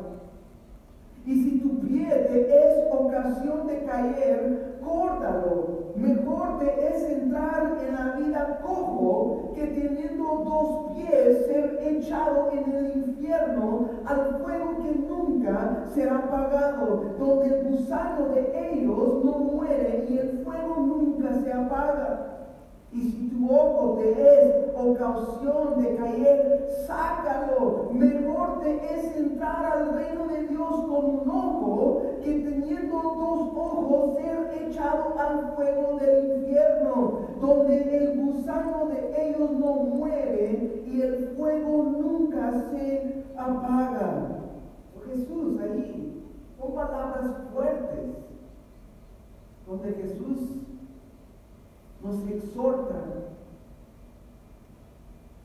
Y 1.26 1.44
si 1.44 1.60
tu 1.60 1.80
pie 1.80 2.08
te 2.08 2.66
es 2.66 2.92
ocasión 2.92 3.68
de 3.68 3.84
caer, 3.84 4.80
córtalo. 4.84 5.83
Mejor 5.96 6.58
te 6.60 6.88
es 6.88 7.04
entrar 7.04 7.78
en 7.88 7.94
la 7.94 8.16
vida 8.16 8.60
cojo 8.64 9.52
que 9.54 9.68
teniendo 9.68 10.24
dos 10.44 10.92
pies 10.94 11.46
ser 11.46 11.80
echado 11.84 12.52
en 12.52 12.74
el 12.74 12.98
infierno 12.98 13.90
al 14.06 14.42
fuego 14.44 14.78
que 14.82 14.96
nunca 15.08 15.86
será 15.94 16.18
apagado, 16.18 17.14
donde 17.20 17.46
el 17.46 17.64
gusano 17.66 18.30
de 18.30 18.72
ellos 18.72 19.24
no 19.24 19.38
muere 19.38 20.08
y 20.10 20.18
el 20.18 20.44
fuego 20.44 20.78
nunca 20.78 21.32
se 21.44 21.54
apaga. 21.54 22.30
Y 22.92 23.02
si 23.02 23.30
tu 23.30 23.52
ojo 23.52 24.00
te 24.00 24.12
es 24.12 24.66
ocasión 24.76 25.82
de 25.82 25.96
caer, 25.96 26.70
sácalo. 26.88 27.90
Mejor 27.92 28.60
te 28.62 28.76
es 28.94 29.16
entrar 29.16 29.66
al 29.66 29.94
reino 29.94 30.28
de 30.28 30.48
Dios 30.48 30.70
con 30.70 31.06
un 31.06 31.30
ojo 31.30 32.02
que 32.24 32.32
teniendo 32.32 32.98
dos 32.98 33.50
ojos 33.56 34.18
ser 34.18 34.63
no 39.64 39.76
muere 39.76 40.84
y 40.86 41.02
el 41.02 41.30
fuego 41.38 41.84
nunca 41.84 42.52
se 42.70 43.24
apaga. 43.38 44.40
Jesús 45.06 45.60
ahí, 45.60 46.24
con 46.60 46.74
palabras 46.74 47.32
fuertes, 47.54 48.16
donde 49.68 49.94
Jesús 49.94 50.40
nos 52.04 52.28
exhorta 52.28 53.04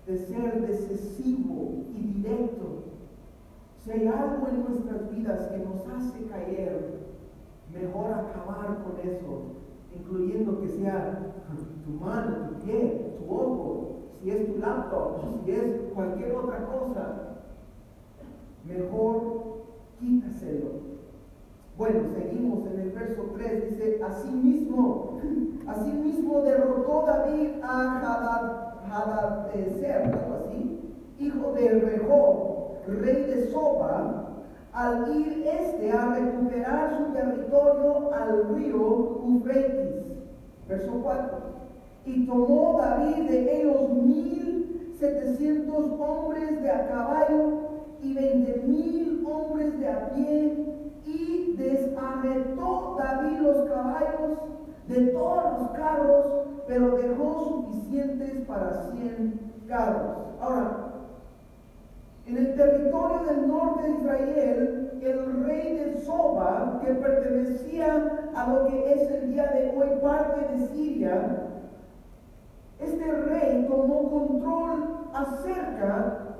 de 0.06 0.16
ser 0.16 0.66
decisivo 0.66 1.84
y 1.94 2.02
directo. 2.14 2.84
Si 3.84 3.90
hay 3.90 4.06
algo 4.06 4.48
en 4.48 4.64
nuestras 4.64 5.14
vidas 5.14 5.48
que 5.48 5.58
nos 5.58 5.86
hace 5.86 6.24
caer, 6.26 6.98
mejor 7.72 8.12
acabar 8.12 8.84
con 8.84 9.08
eso, 9.08 9.42
incluyendo 9.94 10.60
que 10.60 10.68
sea 10.68 11.34
tu 11.84 11.90
mano, 11.92 12.48
tu 12.48 12.54
pie, 12.64 13.16
tu 13.18 13.34
ojo, 13.34 13.97
si 14.20 14.30
es 14.30 14.46
tu 14.46 14.58
laptop, 14.58 15.20
si 15.44 15.50
es 15.50 15.92
cualquier 15.94 16.34
otra 16.34 16.66
cosa. 16.66 17.38
Mejor 18.64 19.64
quítaselo 19.98 20.88
bueno, 21.78 22.08
seguimos 22.12 22.66
en 22.66 22.80
el 22.80 22.90
verso 22.90 23.22
3, 23.36 23.70
dice, 23.70 24.00
asimismo, 24.02 25.20
asimismo 25.68 26.40
derrotó 26.40 27.04
David 27.06 27.50
a 27.62 28.72
Hadadezer, 28.90 30.02
algo 30.02 30.34
así, 30.40 30.96
hijo 31.20 31.52
de 31.52 31.68
Rehob, 31.68 32.84
rey 33.00 33.22
de 33.22 33.52
Soba, 33.52 34.24
al 34.72 35.16
ir 35.20 35.46
este 35.46 35.92
a 35.92 36.14
recuperar 36.16 36.98
su 36.98 37.12
territorio 37.12 38.12
al 38.12 38.56
río 38.56 39.22
Eufrates. 39.24 40.04
Verso 40.68 40.92
4. 41.00 41.47
Y 42.08 42.26
tomó 42.26 42.78
David 42.80 43.28
de 43.28 43.60
ellos 43.60 43.90
mil 43.90 44.94
setecientos 44.98 45.92
hombres 46.00 46.62
de 46.62 46.70
a 46.70 46.88
caballo 46.88 47.68
y 48.02 48.14
veinte 48.14 48.62
mil 48.66 49.26
hombres 49.30 49.78
de 49.78 49.88
a 49.88 50.08
pie 50.14 50.64
y 51.04 51.54
desarretó 51.58 52.96
David 52.98 53.38
los 53.40 53.68
caballos 53.68 54.38
de 54.88 55.06
todos 55.08 55.60
los 55.60 55.70
carros, 55.72 56.26
pero 56.66 56.96
dejó 56.96 57.66
suficientes 57.68 58.46
para 58.46 58.90
cien 58.90 59.52
carros. 59.68 60.16
Ahora, 60.40 61.04
en 62.26 62.38
el 62.38 62.54
territorio 62.54 63.18
del 63.26 63.48
norte 63.48 63.82
de 63.82 63.90
Israel, 63.98 64.98
el 65.02 65.44
rey 65.44 65.74
de 65.76 66.00
Soba, 66.00 66.80
que 66.82 66.94
pertenecía 66.94 68.30
a 68.34 68.50
lo 68.50 68.66
que 68.66 68.92
es 68.94 69.10
el 69.10 69.32
día 69.32 69.46
de 69.48 69.74
hoy 69.76 69.88
parte 70.00 70.54
de 70.54 70.66
Siria, 70.68 71.47
este 72.80 73.12
rey 73.12 73.66
tomó 73.68 74.10
control 74.10 75.08
acerca 75.12 76.36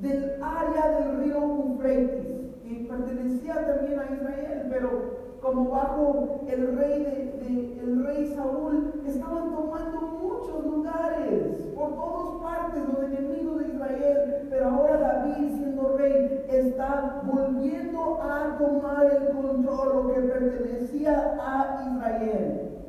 del 0.00 0.42
área 0.42 1.00
del 1.00 1.18
río 1.18 1.36
Eufrates, 1.36 2.26
que 2.62 2.86
pertenecía 2.88 3.66
también 3.66 4.00
a 4.00 4.14
Israel, 4.14 4.66
pero 4.70 5.20
como 5.40 5.70
bajo 5.70 6.40
el 6.48 6.76
rey, 6.76 7.04
de, 7.04 7.44
de, 7.44 7.80
el 7.82 8.04
rey 8.04 8.26
Saúl, 8.34 9.02
estaban 9.06 9.54
tomando 9.54 10.00
muchos 10.22 10.66
lugares 10.66 11.56
por 11.74 11.94
todas 11.94 12.42
partes 12.42 12.82
los 12.88 13.04
enemigos 13.04 13.58
de 13.58 13.68
Israel, 13.74 14.46
pero 14.50 14.68
ahora 14.68 14.98
David 14.98 15.56
siendo 15.56 15.96
rey 15.96 16.44
está 16.48 17.22
volviendo 17.24 18.20
a 18.22 18.56
tomar 18.58 19.06
el 19.06 19.28
control 19.34 20.06
lo 20.06 20.14
que 20.14 20.20
pertenecía 20.20 21.36
a 21.40 21.84
Israel. 21.86 22.79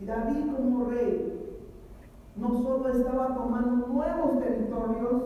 Y 0.00 0.04
David 0.04 0.52
como 0.54 0.84
rey 0.84 1.36
no 2.36 2.62
solo 2.62 2.88
estaba 2.88 3.34
tomando 3.34 3.86
nuevos 3.86 4.38
territorios, 4.40 5.22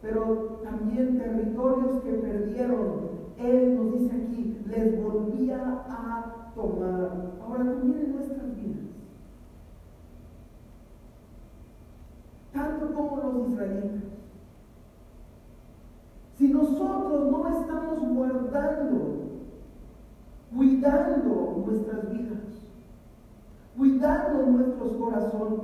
pero 0.00 0.60
también 0.62 1.18
territorios 1.18 2.02
que 2.02 2.12
perdieron. 2.12 3.16
Él 3.36 3.76
nos 3.76 3.92
dice 3.92 4.16
aquí, 4.16 4.64
les 4.66 5.02
volvía 5.02 5.82
a 5.88 6.52
tomar. 6.54 7.36
Ahora 7.42 7.64
también 7.64 8.04
en 8.06 8.16
nuestras 8.16 8.56
vidas. 8.56 8.86
Tanto 12.52 12.94
como 12.94 13.16
los 13.16 13.48
israelitas. 13.50 14.02
Si 16.38 16.48
nosotros 16.48 17.30
no 17.30 17.48
estamos 17.48 18.08
guardando, 18.14 19.16
cuidando 20.54 21.62
nuestras 21.66 22.10
vidas, 22.12 22.25
cuidando 24.06 24.46
nuestros 24.46 24.92
corazones, 24.92 25.60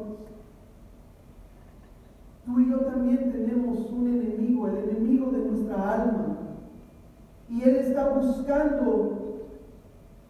tú 2.45 2.61
y 2.61 2.71
yo 2.71 2.81
también 2.81 3.33
tenemos 3.33 3.91
un 3.91 4.09
enemigo, 4.09 4.67
el 4.69 4.79
enemigo 4.79 5.31
de 5.31 5.39
nuestra 5.39 5.95
alma. 5.95 6.37
Y 7.49 7.63
Él 7.63 7.77
está 7.77 8.09
buscando 8.09 9.19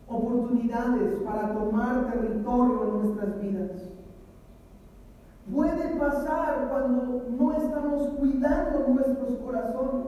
oportunidades 0.08 1.20
para 1.24 1.54
tomar 1.54 2.12
territorio 2.12 2.82
en 2.84 3.02
nuestras 3.02 3.40
vidas. 3.40 3.70
Puede 5.50 5.96
pasar 5.96 6.68
cuando 6.70 7.24
no 7.30 7.52
estamos 7.52 8.08
cuidando 8.18 8.88
nuestros 8.88 9.38
corazones 9.38 10.06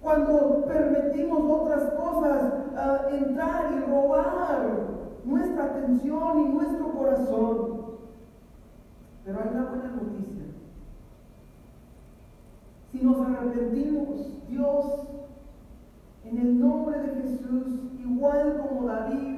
cuando 0.00 0.64
permitimos 0.66 1.42
otras 1.42 1.90
cosas 1.94 2.52
uh, 2.74 3.12
entrar 3.12 3.72
y 3.72 3.90
robar 3.90 4.95
nuestra 5.26 5.64
atención 5.64 6.40
y 6.40 6.48
nuestro 6.54 6.92
corazón. 6.92 7.80
Pero 9.24 9.38
hay 9.40 9.48
una 9.48 9.64
buena 9.64 9.88
noticia. 9.90 10.44
Si 12.92 13.00
nos 13.00 13.20
arrepentimos, 13.20 14.48
Dios, 14.48 14.86
en 16.24 16.38
el 16.38 16.60
nombre 16.60 16.98
de 17.00 17.22
Jesús, 17.22 17.66
igual 17.98 18.58
como 18.58 18.86
David, 18.86 19.36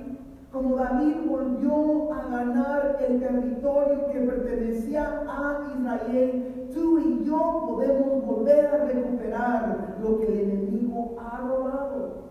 como 0.52 0.76
David 0.76 1.14
volvió 1.26 2.12
a 2.12 2.28
ganar 2.28 2.98
el 3.06 3.20
territorio 3.20 4.10
que 4.12 4.20
pertenecía 4.20 5.22
a 5.26 5.68
Israel, 5.74 6.70
tú 6.74 6.98
y 6.98 7.24
yo 7.24 7.64
podemos 7.68 8.24
volver 8.24 8.66
a 8.66 8.84
recuperar 8.84 9.98
lo 10.02 10.18
que 10.18 10.26
el 10.26 10.50
enemigo 10.50 11.16
ha 11.20 11.38
robado. 11.38 12.28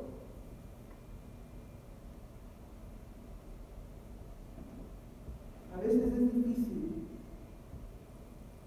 A 5.75 5.81
veces 5.97 6.13
es 6.13 6.33
difícil 6.33 7.07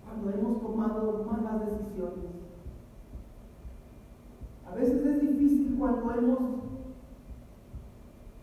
cuando 0.05 0.31
hemos 0.31 0.63
tomado 0.63 1.25
malas 1.25 1.67
decisiones. 1.67 2.31
A 4.71 4.75
veces 4.75 5.05
es 5.05 5.21
difícil 5.21 5.77
cuando 5.79 6.13
hemos 6.13 6.61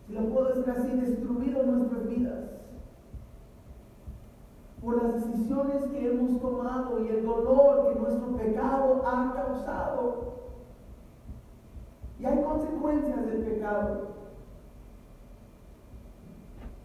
si 0.06 0.14
lo 0.14 0.22
puedo 0.30 0.48
decir 0.48 0.70
así, 0.70 0.88
destruido 1.00 1.64
nuestras 1.64 2.08
vidas 2.08 2.44
por 4.82 5.02
las 5.02 5.14
decisiones 5.14 5.84
que 5.90 6.06
hemos 6.06 6.40
tomado 6.40 7.04
y 7.04 7.08
el 7.08 7.26
dolor 7.26 7.92
que 7.92 8.00
nuestro 8.00 8.36
pecado 8.36 9.02
ha 9.06 9.34
causado. 9.34 10.38
Y 12.18 12.24
hay 12.24 12.42
consecuencias 12.42 13.26
del 13.26 13.42
pecado. 13.44 14.17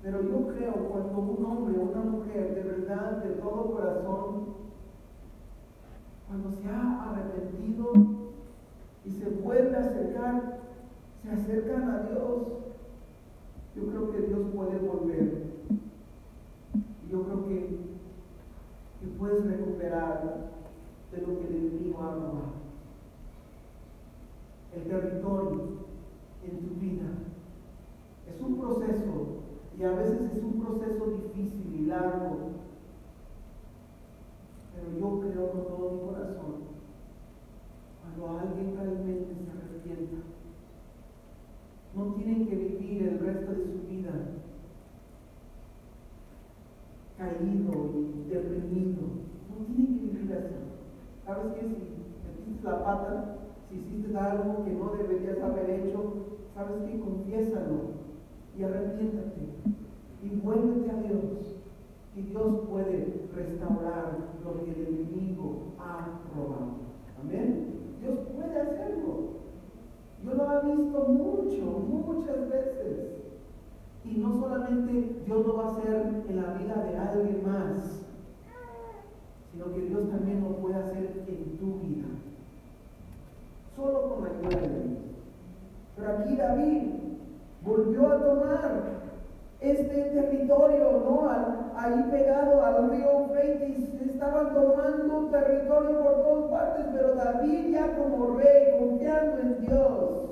Pero 0.03 0.21
yo 0.21 0.47
creo 0.53 0.73
cuando 0.89 1.17
un 1.17 1.45
hombre 1.45 1.79
o 1.79 1.83
una 1.83 2.01
mujer 2.01 2.55
de 2.55 2.61
verdad, 2.61 3.23
de 3.23 3.35
todo 3.35 3.71
corazón, 3.71 4.47
cuando 6.27 6.51
se 6.51 6.67
ha 6.67 7.09
arrepentido 7.09 7.93
y 9.05 9.11
se 9.11 9.29
vuelve 9.29 9.77
a 9.77 9.79
acercar, 9.79 10.59
se 11.21 11.31
acercan 11.31 11.89
a 11.89 12.03
Dios, 12.03 12.47
yo 13.77 13.87
creo 13.87 14.11
que 14.11 14.21
Dios 14.27 14.41
puede 14.53 14.77
volver. 14.79 15.43
Yo 17.09 17.23
creo 17.23 17.47
que, 17.47 17.79
que 18.99 19.07
puedes 19.17 19.45
recuperar 19.45 20.51
de 21.13 21.21
lo 21.21 21.39
que 21.39 21.47
el 21.47 21.55
enemigo 21.55 22.01
ha 22.01 22.13
robado. 22.13 22.53
El 24.75 24.83
territorio 24.83 25.61
en 26.43 26.59
tu 26.59 26.75
vida 26.81 27.05
es 28.27 28.41
un 28.41 28.59
proceso 28.59 29.42
y 29.77 29.83
a 29.83 29.91
veces 29.91 30.31
es 30.35 30.43
un 30.43 30.63
proceso 30.63 31.05
difícil 31.07 31.75
y 31.79 31.85
largo. 31.87 32.37
Pero 34.73 34.99
yo 34.99 35.19
creo 35.21 35.51
con 35.51 35.65
todo 35.65 35.91
mi 35.91 35.99
corazón, 36.07 36.55
cuando 38.01 38.39
alguien 38.39 38.75
realmente 38.75 39.33
se 39.33 39.51
arrepienta, 39.51 40.17
no 41.95 42.13
tienen 42.13 42.47
que 42.47 42.55
vivir 42.55 43.03
el 43.03 43.19
resto 43.19 43.51
de 43.51 43.65
su 43.65 43.87
vida 43.87 44.11
caído 47.17 47.91
y 47.95 48.29
deprimido. 48.29 49.01
No 49.49 49.65
tienen 49.65 49.99
que 49.99 50.05
vivir 50.05 50.33
así. 50.33 50.55
¿Sabes 51.25 51.53
qué? 51.53 51.61
Si 51.61 51.75
metiste 52.27 52.67
la 52.67 52.83
pata, 52.83 53.35
si 53.69 53.77
hiciste 53.77 54.17
algo 54.17 54.65
que 54.65 54.71
no 54.71 54.91
deberías 54.91 55.41
haber 55.41 55.69
hecho, 55.69 56.13
¿sabes 56.53 56.83
qué? 56.85 56.99
Confiésalo 56.99 58.02
y 58.57 58.63
arrepiéntate 58.63 59.41
y 60.23 60.29
vuélvete 60.39 60.89
a 60.89 61.01
Dios. 61.01 61.59
Y 62.15 62.21
Dios 62.21 62.67
puede 62.69 63.27
restaurar 63.35 64.17
lo 64.43 64.63
que 64.63 64.71
el 64.71 64.87
enemigo 64.87 65.73
ha 65.79 66.21
robado. 66.35 66.73
Amén. 67.19 67.79
Dios 68.01 68.19
puede 68.35 68.59
hacerlo. 68.59 69.33
Yo 70.23 70.33
lo 70.33 70.61
he 70.61 70.75
visto 70.75 71.05
mucho, 71.05 71.65
muchas 71.89 72.49
veces. 72.49 73.13
Y 74.05 74.17
no 74.17 74.39
solamente 74.39 75.21
Dios 75.25 75.45
lo 75.45 75.57
va 75.57 75.65
a 75.65 75.71
hacer 75.71 76.23
en 76.27 76.35
la 76.35 76.53
vida 76.53 76.83
de 76.83 76.97
alguien 76.97 77.43
más, 77.45 78.05
sino 79.51 79.73
que 79.73 79.81
Dios 79.81 80.09
también 80.09 80.43
lo 80.43 80.57
puede 80.57 80.75
hacer 80.75 81.23
en 81.27 81.57
tu 81.57 81.79
vida. 81.79 82.07
Solo 83.75 84.09
con 84.09 84.23
la 84.23 84.29
ayuda 84.29 84.61
de 84.61 84.69
Dios. 84.69 84.99
Pero 85.95 86.09
aquí 86.09 86.35
David 86.35 87.12
volvió 87.63 88.11
a 88.11 88.23
tomar 88.23 88.83
este 89.59 90.01
territorio, 90.03 91.03
¿no? 91.05 91.29
ahí 91.75 92.03
pegado 92.11 92.63
al 92.63 92.89
río 92.89 93.29
Freitis, 93.31 93.93
estaban 94.01 94.53
tomando 94.53 95.29
territorio 95.31 96.03
por 96.03 96.23
todas 96.23 96.51
partes, 96.51 96.85
pero 96.93 97.15
David 97.15 97.71
ya 97.71 97.95
como 97.97 98.37
rey, 98.37 98.77
confiando 98.77 99.39
en 99.39 99.61
Dios, 99.61 100.23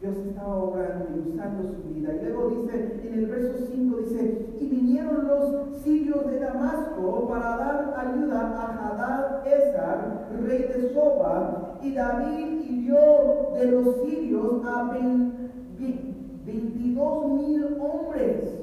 Dios 0.00 0.16
estaba 0.16 0.56
obrando 0.56 1.06
y 1.14 1.28
usando 1.28 1.62
su 1.74 1.94
vida. 1.94 2.14
Y 2.14 2.24
luego 2.24 2.50
dice, 2.50 3.00
en 3.04 3.14
el 3.14 3.26
verso 3.26 3.66
5 3.70 3.96
dice, 3.96 4.46
y 4.60 4.66
vinieron 4.68 5.26
los 5.26 5.82
sirios 5.82 6.26
de 6.26 6.38
Damasco 6.38 7.28
para 7.28 7.56
dar 7.56 7.94
ayuda 7.96 8.40
a 8.56 8.88
Hadad 8.88 9.46
Esar, 9.46 10.28
rey 10.42 10.62
de 10.62 10.94
Soba, 10.94 11.78
y 11.82 11.94
David 11.94 12.60
hirió 12.68 13.52
de 13.54 13.66
los 13.66 13.96
sirios 14.02 14.64
a 14.64 14.92
Ben 14.92 15.37
22 15.78 17.28
mil 17.32 17.78
hombres. 17.80 18.54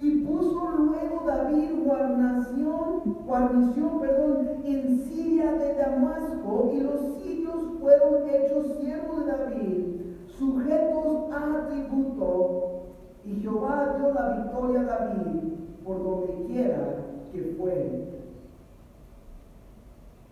Y 0.00 0.10
puso 0.22 0.70
luego 0.78 1.24
David 1.26 1.70
guarnición, 1.84 3.02
guarnición 3.26 4.00
perdón, 4.00 4.48
en 4.64 5.04
Siria 5.04 5.52
de 5.52 5.74
Damasco, 5.74 6.72
y 6.74 6.80
los 6.80 7.22
sirios 7.22 7.78
fueron 7.80 8.28
hechos 8.28 8.78
siervos 8.80 9.24
de 9.24 9.32
David, 9.32 9.84
sujetos 10.38 11.32
a 11.32 11.68
tributo, 11.68 12.82
y 13.24 13.40
Jehová 13.40 13.96
dio 13.96 14.12
la 14.12 14.42
victoria 14.42 14.80
a 14.80 14.84
David 14.84 15.52
por 15.84 16.02
donde 16.02 16.46
quiera 16.46 16.96
que 17.32 17.54
fuere. 17.58 18.16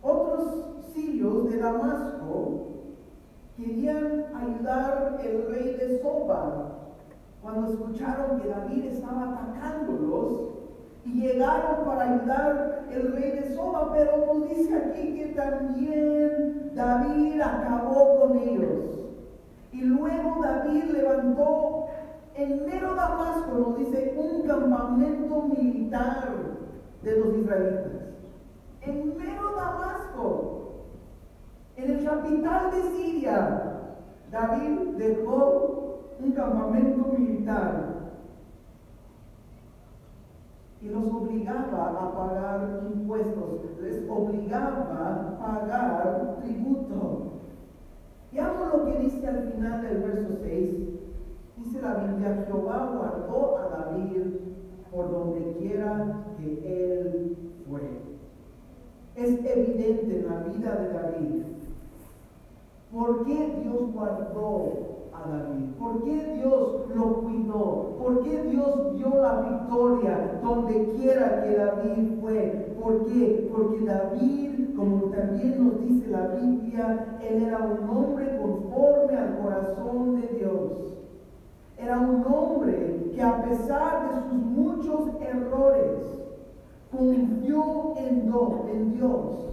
Otros 0.02 0.92
sirios 0.92 1.50
de 1.50 1.58
Damasco 1.58 2.64
querían 3.56 4.24
ayudar 4.34 5.18
el 5.24 5.46
rey 5.46 5.74
de 5.74 6.00
Soba. 6.02 6.70
Cuando 7.42 7.73
escucharon 7.84 8.40
que 8.40 8.48
David 8.48 8.84
estaba 8.86 9.32
atacándolos 9.32 10.40
y 11.04 11.20
llegaron 11.20 11.84
para 11.84 12.14
ayudar 12.14 12.84
el 12.90 13.12
rey 13.12 13.30
de 13.32 13.54
Soba, 13.54 13.92
pero 13.92 14.26
nos 14.26 14.48
dice 14.48 14.74
aquí 14.74 15.14
que 15.18 15.26
también 15.36 16.70
David 16.74 17.40
acabó 17.42 18.20
con 18.20 18.38
ellos. 18.38 19.00
Y 19.72 19.82
luego 19.82 20.42
David 20.42 20.84
levantó 20.84 21.86
en 22.36 22.64
mero 22.64 22.94
Damasco, 22.94 23.52
nos 23.52 23.78
dice, 23.78 24.14
un 24.16 24.46
campamento 24.46 25.42
militar 25.42 26.28
de 27.02 27.18
los 27.18 27.36
israelitas. 27.36 27.92
En 28.80 29.16
mero 29.16 29.54
Damasco. 29.56 30.50
En 31.76 31.90
el 31.90 32.04
capital 32.04 32.70
de 32.70 32.82
Siria, 32.82 33.80
David 34.30 34.96
dejó 34.96 35.84
un 36.22 36.32
campamento 36.32 37.12
militar 37.18 37.94
y 40.80 40.88
los 40.88 41.06
obligaba 41.06 41.90
a 41.90 42.14
pagar 42.14 42.82
impuestos, 42.92 43.60
les 43.80 44.08
obligaba 44.08 44.88
a 44.90 45.38
pagar 45.38 46.36
tributo. 46.42 47.34
Hago 48.38 48.76
lo 48.76 48.84
que 48.84 48.98
dice 48.98 49.26
al 49.26 49.52
final 49.52 49.80
del 49.80 50.02
verso 50.02 50.36
6. 50.42 50.74
Dice 51.56 51.82
la 51.82 51.94
Biblia, 51.94 52.44
Jehová 52.46 52.90
guardó 52.92 53.58
a 53.58 53.68
David 53.68 54.34
por 54.90 55.10
donde 55.10 55.56
quiera 55.58 56.24
que 56.36 57.00
él 57.00 57.36
fue. 57.68 57.80
Es 59.14 59.30
evidente 59.44 60.18
en 60.18 60.26
la 60.28 60.40
vida 60.40 60.74
de 60.76 60.88
David 60.92 61.42
por 62.92 63.24
qué 63.24 63.60
Dios 63.62 63.92
guardó 63.92 64.93
David? 65.26 65.70
¿Por 65.78 66.02
qué 66.04 66.34
Dios 66.34 66.86
lo 66.94 67.20
cuidó? 67.22 67.96
¿Por 67.98 68.22
qué 68.22 68.42
Dios 68.42 68.94
dio 68.94 69.08
la 69.22 69.40
victoria 69.40 70.40
donde 70.42 70.92
quiera 70.96 71.42
que 71.42 71.56
David 71.56 72.20
fue? 72.20 72.74
¿Por 72.80 73.06
qué? 73.06 73.50
Porque 73.52 73.84
David, 73.84 74.76
como 74.76 75.06
también 75.06 75.64
nos 75.64 75.80
dice 75.80 76.10
la 76.10 76.28
Biblia, 76.28 77.18
él 77.22 77.42
era 77.42 77.58
un 77.58 77.88
hombre 77.88 78.38
conforme 78.40 79.16
al 79.16 79.38
corazón 79.38 80.20
de 80.20 80.38
Dios. 80.38 80.72
Era 81.78 81.98
un 81.98 82.24
hombre 82.26 83.10
que 83.14 83.22
a 83.22 83.42
pesar 83.42 84.08
de 84.08 84.30
sus 84.30 84.42
muchos 84.44 85.08
errores, 85.20 86.14
confió 86.90 87.94
en 87.98 88.92
Dios. 88.94 89.44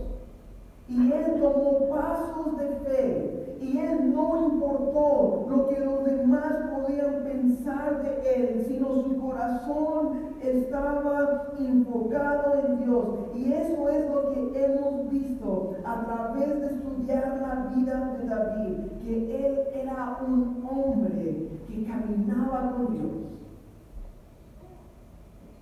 Y 0.87 1.11
él 1.11 1.39
tomó 1.39 1.87
pasos 1.89 2.57
de 2.57 2.67
fe 2.85 3.40
y 3.61 3.77
él 3.77 4.11
no 4.13 4.47
importó 4.51 5.45
lo 5.47 5.67
que 5.67 5.79
los 5.79 6.03
demás 6.03 6.51
podían 6.73 7.23
pensar 7.23 8.01
de 8.01 8.35
él, 8.35 8.65
sino 8.67 9.03
su 9.03 9.21
corazón 9.21 10.35
estaba 10.41 11.53
enfocado 11.59 12.55
en 12.65 12.83
Dios. 12.83 13.05
Y 13.35 13.53
eso 13.53 13.87
es 13.89 14.09
lo 14.09 14.31
que 14.31 14.65
hemos 14.65 15.11
visto 15.11 15.75
a 15.85 16.05
través 16.05 16.59
de 16.59 16.67
estudiar 16.67 17.37
la 17.39 17.71
vida 17.75 18.17
de 18.17 18.27
David, 18.27 18.77
que 19.03 19.45
él 19.45 19.59
era 19.75 20.17
un 20.27 20.67
hombre 20.67 21.49
que 21.67 21.85
caminaba 21.85 22.73
con 22.75 22.93
Dios. 22.93 23.11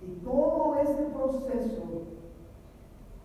Y 0.01 0.23
todo 0.23 0.75
ese 0.81 1.03
proceso 1.13 1.83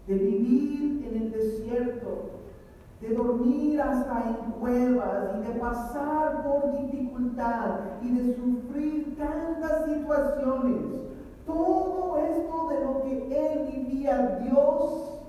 de 0.08 0.14
vivir 0.14 1.06
en 1.06 1.22
el 1.22 1.30
desierto, 1.30 2.43
de 3.08 3.14
dormir 3.14 3.80
hasta 3.80 4.24
en 4.30 4.52
cuevas 4.52 5.36
y 5.36 5.46
de 5.46 5.60
pasar 5.60 6.42
por 6.42 6.72
dificultad 6.80 7.80
y 8.02 8.10
de 8.12 8.34
sufrir 8.34 9.16
tantas 9.18 9.84
situaciones. 9.84 11.00
Todo 11.46 12.16
esto 12.16 12.68
de 12.68 12.84
lo 12.84 13.02
que 13.02 13.46
él 13.46 13.70
vivía, 13.70 14.40
Dios 14.42 15.20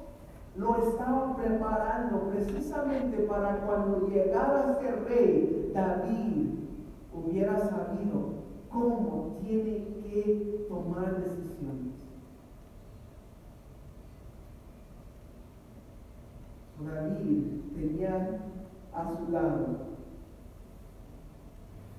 lo 0.56 0.76
estaba 0.78 1.36
preparando 1.36 2.30
precisamente 2.30 3.18
para 3.24 3.58
cuando 3.66 4.08
llegara 4.08 4.70
a 4.70 4.80
ser 4.80 5.04
rey, 5.10 5.72
David 5.74 6.54
hubiera 7.14 7.60
sabido 7.60 8.36
cómo 8.70 9.38
tiene 9.42 9.86
que 10.02 10.66
tomar 10.70 11.24
decisiones. 11.24 11.85
David 16.86 17.44
tenía 17.76 18.40
a 18.94 19.12
su 19.18 19.32
lado. 19.32 19.86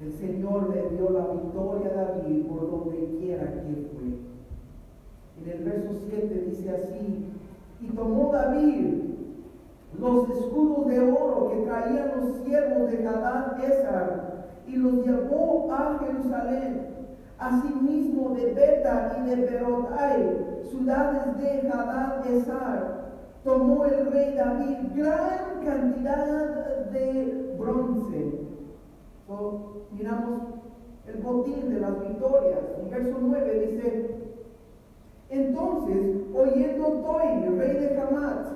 El 0.01 0.13
Señor 0.13 0.75
le 0.75 0.91
dio 0.91 1.11
la 1.11 1.27
victoria 1.33 1.91
a 1.91 2.05
David 2.05 2.47
por 2.47 2.71
donde 2.71 3.17
quiera 3.19 3.47
que 3.47 3.89
fue. 3.93 4.07
En 5.43 5.51
el 5.51 5.65
verso 5.65 5.95
7 6.09 6.45
dice 6.51 6.71
así, 6.71 7.27
y 7.81 7.87
tomó 7.89 8.33
David 8.33 9.07
los 9.99 10.29
escudos 10.29 10.87
de 10.89 11.01
oro 11.01 11.51
que 11.51 11.63
traían 11.63 12.13
los 12.17 12.37
siervos 12.43 12.91
de 12.91 13.07
Hadad 13.07 13.65
Esar 13.65 14.47
y 14.67 14.77
los 14.77 15.07
llevó 15.07 15.73
a 15.73 15.99
Jerusalén. 15.99 16.97
Asimismo 17.39 18.35
de 18.35 18.55
Beta 18.55 19.19
y 19.19 19.29
de 19.29 19.37
Berotai, 19.37 20.63
ciudades 20.71 21.37
de 21.39 21.69
Hadad 21.71 22.27
Esar, 22.27 23.06
tomó 23.47 23.85
el 23.85 24.11
rey 24.11 24.35
David 24.35 24.77
gran 24.95 25.65
cantidad 25.65 26.91
de 26.91 27.55
bronce. 27.57 28.41
miramos 29.93 30.41
el 31.07 31.23
botín 31.23 31.73
de 31.73 31.81
las 31.81 32.01
victorias. 32.01 32.59
En 32.81 32.91
verso 32.91 33.19
9 33.21 33.69
dice, 33.71 34.17
entonces, 35.31 36.17
oyendo 36.35 36.87
Toi, 37.03 37.49
rey 37.57 37.77
de 37.79 38.01
Hamat, 38.01 38.47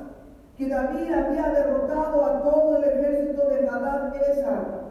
que 0.59 0.68
David 0.68 1.12
había 1.12 1.48
derrotado 1.50 2.24
a 2.24 2.42
todo 2.42 2.76
el 2.76 2.85
ejército 2.85 3.48
de 3.48 3.68
Hadad 3.68 4.12
Esar, 4.16 4.90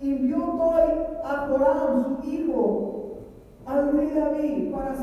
envió 0.00 0.38
Toi 0.38 1.06
a 1.24 1.46
Joram, 1.48 2.22
su 2.22 2.30
hijo, 2.30 3.18
al 3.66 3.92
rey 3.96 4.12
David, 4.14 4.72
para 4.72 4.94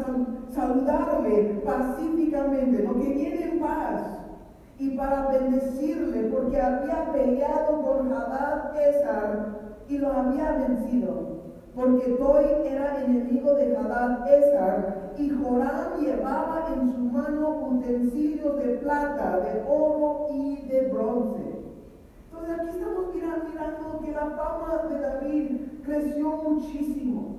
saludarle 0.54 1.62
pacíficamente, 1.66 2.84
que 2.84 3.14
viene 3.14 3.44
en 3.44 3.60
paz 3.60 4.18
y 4.80 4.92
para 4.92 5.28
bendecirle 5.28 6.30
porque 6.30 6.62
había 6.62 7.12
peleado 7.12 7.82
con 7.82 8.12
Hadad 8.12 8.76
Esar 8.78 9.58
y 9.88 9.98
lo 9.98 10.12
había 10.12 10.52
vencido. 10.52 11.38
Porque 11.76 12.10
Toy 12.14 12.46
era 12.66 13.04
enemigo 13.04 13.54
de 13.54 13.76
Hadad 13.76 14.28
Esar 14.32 15.14
y 15.18 15.30
Joram 15.30 16.00
llevaba 16.00 16.68
en 16.74 16.92
su 16.94 17.00
mano 17.00 17.50
utensilios 17.70 18.58
de 18.58 18.78
plata, 18.78 19.40
de 19.40 19.64
oro 19.68 20.28
y 20.32 20.68
de 20.68 20.90
bronce. 20.90 21.58
Entonces 22.26 22.60
aquí 22.60 22.70
estamos 22.70 23.16
mirando 23.16 24.00
que 24.04 24.12
la 24.12 24.30
fama 24.32 24.84
de 24.90 25.00
David 25.00 25.62
creció 25.84 26.30
muchísimo 26.44 27.37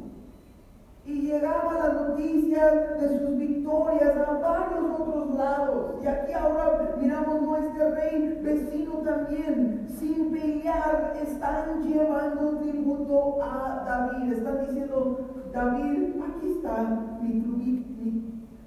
y 1.09 1.23
llegaba 1.23 1.73
la 1.73 1.93
noticia 1.95 2.67
de 3.01 3.19
sus 3.19 3.39
victorias 3.39 4.15
a 4.15 4.33
varios 4.33 5.01
otros 5.01 5.35
lados. 5.37 5.95
Y 6.03 6.07
aquí 6.07 6.33
ahora 6.35 6.97
miramos 7.01 7.41
nuestro 7.41 7.95
rey 7.95 8.39
vecino 8.43 8.99
también, 8.99 9.89
sin 9.99 10.31
pelear, 10.31 11.17
están 11.23 11.83
llevando 11.83 12.59
tributo 12.59 13.43
a 13.43 13.85
David. 13.87 14.35
Están 14.35 14.67
diciendo, 14.67 15.21
David, 15.51 16.21
aquí 16.29 16.51
está 16.51 17.19
mi, 17.23 17.43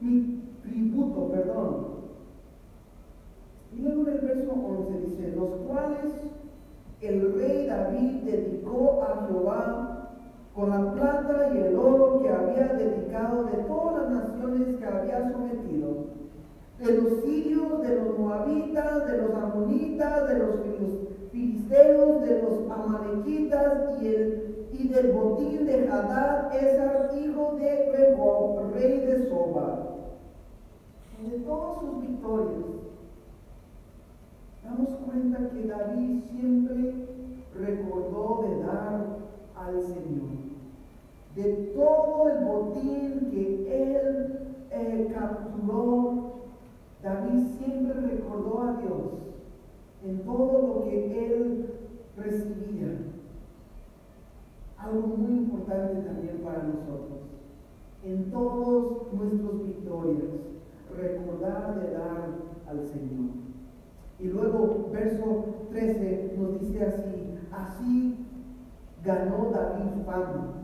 mi 0.02 0.44
tributo, 0.64 1.32
perdón. 1.32 1.92
Y 3.72 3.82
luego 3.82 4.02
en 4.02 4.14
el 4.16 4.20
verso 4.22 4.52
11 4.52 5.00
dice, 5.02 5.36
los 5.36 5.50
cuales 5.68 6.12
el 7.02 7.34
rey 7.36 7.68
David 7.68 8.24
dedicó 8.24 9.04
a 9.04 9.28
Jehová 9.28 9.91
con 10.56 10.70
la 10.70 10.92
plata 10.94 11.52
y 11.54 11.58
el 11.58 11.76
oro 11.78 12.22
que 12.22 12.30
había 12.30 12.74
dedicado 12.74 13.46
de 13.46 13.64
todas 13.64 14.12
las 14.12 14.28
naciones 14.28 14.78
que 14.78 14.86
había 14.86 15.32
sometido, 15.32 16.06
de 16.80 16.98
los 16.98 17.24
sirios, 17.24 17.82
de 17.82 17.96
los 17.96 18.20
moabitas, 18.20 19.08
de 19.08 19.18
los 19.20 19.34
amonitas, 19.34 20.28
de 20.28 20.40
los 20.40 20.56
filisteos, 21.32 22.22
de 22.22 22.42
los 22.42 22.72
amalequitas 22.72 24.02
y, 24.02 24.08
el, 24.08 24.58
del 24.90 25.12
botín 25.14 25.66
de 25.66 25.88
Hadad, 25.88 26.54
Esar, 26.54 27.12
hijo 27.18 27.56
de 27.58 27.92
Rehob, 27.94 28.74
rey 28.74 29.00
de 29.00 29.30
Soba. 29.30 29.88
De 31.22 31.38
todas 31.40 31.80
sus 31.82 32.02
victorias, 32.02 32.66
damos 34.64 34.90
cuenta 35.06 35.50
que 35.50 35.68
David 35.68 36.24
siempre 36.32 37.06
recordó 37.56 38.44
de 38.48 38.64
dar 38.66 39.21
al 39.66 39.82
Señor. 39.82 40.32
De 41.36 41.72
todo 41.74 42.30
el 42.30 42.46
botín 42.46 43.30
que 43.32 43.96
él 43.96 44.56
eh, 44.72 45.12
capturó, 45.14 46.32
David 47.02 47.48
siempre 47.58 47.94
recordó 48.02 48.62
a 48.62 48.82
Dios 48.82 49.22
en 50.04 50.20
todo 50.24 50.68
lo 50.68 50.84
que 50.84 51.26
él 51.26 51.74
recibía. 52.18 52.98
Algo 54.78 55.08
muy 55.08 55.38
importante 55.38 56.02
también 56.02 56.42
para 56.44 56.64
nosotros. 56.64 57.20
En 58.04 58.32
todos 58.32 59.14
nuestros 59.14 59.64
victorias, 59.64 60.32
recordar 60.98 61.80
de 61.80 61.92
dar 61.92 62.30
al 62.68 62.88
Señor. 62.88 63.32
Y 64.20 64.28
luego, 64.28 64.90
verso 64.92 65.46
13 65.70 66.36
nos 66.38 66.60
dice 66.60 66.86
así, 66.86 67.38
así 67.52 68.21
ganó 69.04 69.52
David 69.52 70.06
fama. 70.06 70.62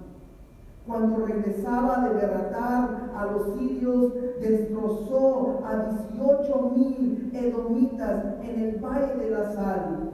Cuando 0.85 1.25
regresaba 1.25 2.07
de 2.07 2.15
derrotar 2.15 3.11
a 3.13 3.25
los 3.25 3.57
sirios, 3.57 4.13
destrozó 4.39 5.59
a 5.65 5.91
18 6.11 6.71
mil 6.75 7.31
edomitas 7.33 8.23
en 8.41 8.63
el 8.63 8.77
valle 8.79 9.15
de 9.17 9.29
la 9.31 9.53
sal. 9.53 10.11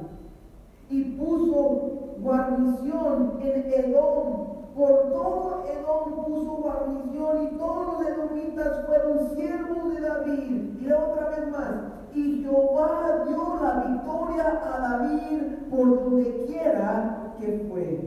y 0.90 1.04
puso 1.18 2.16
guarnición 2.20 3.40
en 3.42 3.74
Edom. 3.74 4.54
Por 4.76 5.12
todo 5.12 5.64
Edom 5.68 6.26
puso 6.26 6.52
guarnición 6.58 7.44
y 7.44 7.58
todos 7.58 7.88
los 7.88 8.08
edomitas 8.08 8.86
fueron 8.86 9.36
siervos 9.36 9.94
de 9.94 10.02
David. 10.02 10.82
Y 10.82 10.92
otra 10.92 11.30
vez 11.30 11.52
más, 11.52 11.76
y 12.14 12.44
Jehová 12.44 13.26
dio 13.28 13.60
la 13.62 13.84
victoria 13.88 14.62
a 14.64 14.80
David 14.80 15.70
por 15.70 16.04
donde 16.04 16.46
quiera 16.48 17.23
fue. 17.70 18.00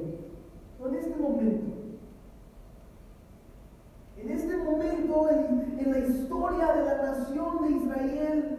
En 0.88 0.94
este 0.94 1.16
momento, 1.16 1.72
en 4.16 4.30
este 4.30 4.56
momento 4.56 5.28
en, 5.30 5.78
en 5.78 5.90
la 5.90 5.98
historia 5.98 6.72
de 6.72 6.84
la 6.84 6.96
nación 7.02 7.62
de 7.62 7.70
Israel, 7.70 8.56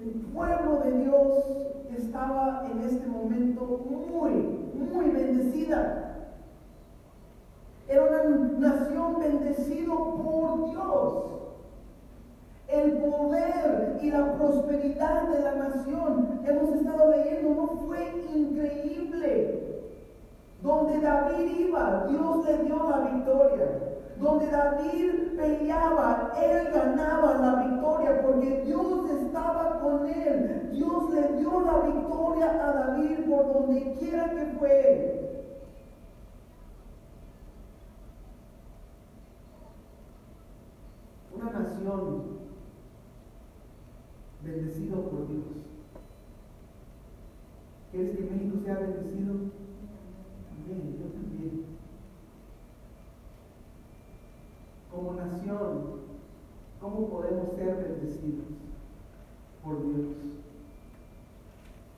el 0.00 0.10
pueblo 0.32 0.80
de 0.80 0.98
Dios 1.04 1.62
estaba 1.96 2.68
en 2.70 2.80
este 2.82 3.06
momento 3.06 3.84
muy, 4.10 4.32
muy 4.74 5.10
bendecida. 5.10 6.28
Era 7.88 8.02
una 8.04 8.24
nación 8.58 9.18
bendecido 9.20 9.94
por 10.16 10.70
Dios. 10.70 11.41
El 12.72 12.92
poder 12.92 13.98
y 14.00 14.10
la 14.10 14.32
prosperidad 14.32 15.28
de 15.28 15.40
la 15.40 15.54
nación, 15.56 16.40
hemos 16.42 16.74
estado 16.74 17.10
leyendo, 17.10 17.50
no 17.50 17.66
fue 17.86 18.24
increíble. 18.34 19.82
Donde 20.62 21.00
David 21.00 21.68
iba, 21.68 22.06
Dios 22.08 22.46
le 22.46 22.64
dio 22.64 22.88
la 22.88 22.98
victoria. 23.10 23.66
Donde 24.18 24.46
David 24.46 25.36
peleaba, 25.36 26.32
él 26.42 26.70
ganaba 26.72 27.34
la 27.34 27.62
victoria 27.62 28.22
porque 28.22 28.62
Dios 28.64 29.10
estaba 29.20 29.80
con 29.80 30.06
él. 30.06 30.70
Dios 30.72 31.10
le 31.10 31.36
dio 31.38 31.60
la 31.60 31.78
victoria 31.80 32.52
a 32.52 32.72
David 32.72 33.28
por 33.28 33.52
donde 33.52 33.96
quiera 33.98 34.30
que 34.30 34.46
fue. 34.58 35.18
Una 41.34 41.50
nación 41.50 42.31
bendecido 44.44 45.08
por 45.08 45.28
Dios. 45.28 45.44
¿Quieres 47.90 48.16
que 48.16 48.22
México 48.22 48.58
sea 48.64 48.78
bendecido? 48.78 49.34
Amén, 50.64 50.98
yo 50.98 51.06
también. 51.12 51.64
Como 54.90 55.12
nación, 55.14 56.00
¿cómo 56.80 57.08
podemos 57.08 57.54
ser 57.54 57.76
bendecidos 57.76 58.46
por 59.62 59.82
Dios? 59.82 60.16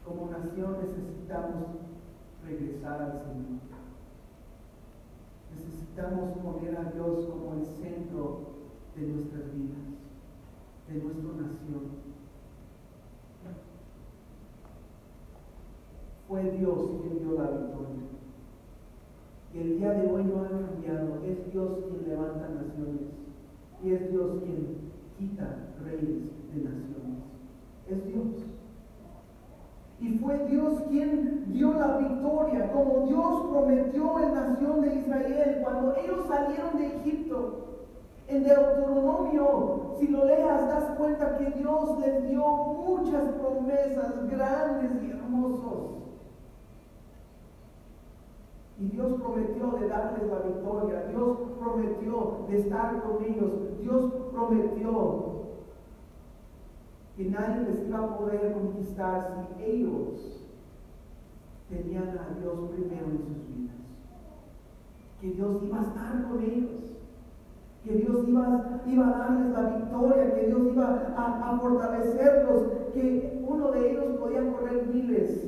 Como 0.04 0.30
nación 0.30 0.76
necesitamos 0.82 1.64
regresar 2.44 3.00
al 3.00 3.12
Señor. 3.22 3.60
Necesitamos 5.54 6.38
poner 6.38 6.76
a 6.76 6.90
Dios 6.92 7.26
como 7.26 7.54
el 7.54 7.64
centro 7.64 8.40
de 8.96 9.06
nuestras 9.06 9.54
vidas, 9.54 9.78
de 10.88 10.94
nuestra 10.94 11.32
nación. 11.40 12.04
Fue 16.28 16.42
Dios 16.58 16.90
quien 17.02 17.18
dio 17.18 17.38
la 17.38 17.50
victoria. 17.50 18.04
Y 19.52 19.58
el 19.58 19.78
día 19.78 19.92
de 19.92 20.10
hoy 20.10 20.24
no 20.24 20.42
ha 20.42 20.48
cambiado. 20.48 21.20
Es 21.24 21.52
Dios 21.52 21.70
quien 21.84 22.08
levanta 22.08 22.48
naciones. 22.48 23.02
Y 23.82 23.92
es 23.92 24.10
Dios 24.10 24.42
quien 24.42 24.78
quita 25.18 25.68
reyes 25.84 26.24
de 26.52 26.62
naciones. 26.62 26.94
Es 27.88 28.06
Dios. 28.06 28.46
Y 30.00 30.18
fue 30.18 30.38
Dios 30.48 30.80
quien 30.88 31.52
dio 31.52 31.72
la 31.74 31.98
victoria, 31.98 32.72
como 32.72 33.06
Dios 33.06 33.46
prometió 33.50 34.18
en 34.20 34.34
nación 34.34 34.80
de 34.80 34.96
Israel 34.96 35.60
cuando 35.62 35.94
ellos 35.96 36.26
salieron 36.26 36.76
de 36.76 36.86
Egipto. 36.86 37.60
En 38.26 38.42
Deuteronomio, 38.42 39.94
si 39.98 40.08
lo 40.08 40.24
leas, 40.24 40.66
das 40.66 40.96
cuenta 40.96 41.36
que 41.38 41.50
Dios 41.58 41.98
les 42.00 42.28
dio 42.28 42.44
muchas 42.44 43.24
promesas 43.34 44.28
grandes 44.28 45.02
y 45.02 45.10
hermosas. 45.10 46.03
Y 48.78 48.88
Dios 48.88 49.20
prometió 49.20 49.70
de 49.78 49.88
darles 49.88 50.28
la 50.28 50.38
victoria. 50.40 51.06
Dios 51.08 51.38
prometió 51.60 52.46
de 52.48 52.58
estar 52.58 53.02
con 53.02 53.24
ellos. 53.24 53.80
Dios 53.80 54.12
prometió 54.32 55.44
que 57.16 57.24
nadie 57.26 57.68
les 57.68 57.86
iba 57.86 57.98
a 58.00 58.18
poder 58.18 58.52
conquistar 58.52 59.46
si 59.56 59.62
ellos 59.62 60.44
tenían 61.68 62.18
a 62.18 62.40
Dios 62.40 62.70
primero 62.70 63.06
en 63.06 63.18
sus 63.18 63.48
vidas. 63.48 63.76
Que 65.20 65.30
Dios 65.30 65.62
iba 65.62 65.78
a 65.78 65.82
estar 65.82 66.28
con 66.28 66.42
ellos. 66.42 66.70
Que 67.84 67.92
Dios 67.96 68.26
iba, 68.26 68.46
a 68.46 69.18
darles 69.18 69.52
la 69.52 69.76
victoria, 69.76 70.34
que 70.34 70.46
Dios 70.46 70.62
iba 70.72 71.14
a 71.16 71.58
fortalecerlos, 71.60 72.62
que 72.94 73.44
uno 73.46 73.70
de 73.72 73.90
ellos 73.90 74.16
podía 74.16 74.52
correr 74.52 74.86
miles 74.86 75.44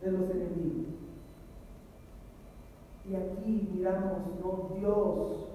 de 0.00 0.10
los 0.10 0.30
enemigos. 0.30 0.99
Y 3.10 3.16
aquí 3.16 3.68
miramos, 3.74 4.18
no 4.40 4.76
Dios, 4.78 5.48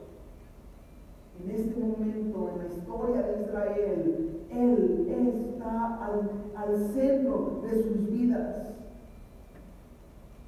en 1.42 1.52
este 1.52 1.80
momento 1.80 2.50
en 2.50 2.58
la 2.58 2.76
historia 2.76 3.22
de 3.22 3.44
Israel, 3.44 4.42
Él 4.52 5.08
está 5.10 6.06
al, 6.06 6.32
al 6.54 6.78
centro 6.94 7.62
de 7.64 7.82
sus 7.82 8.12
vidas. 8.12 8.74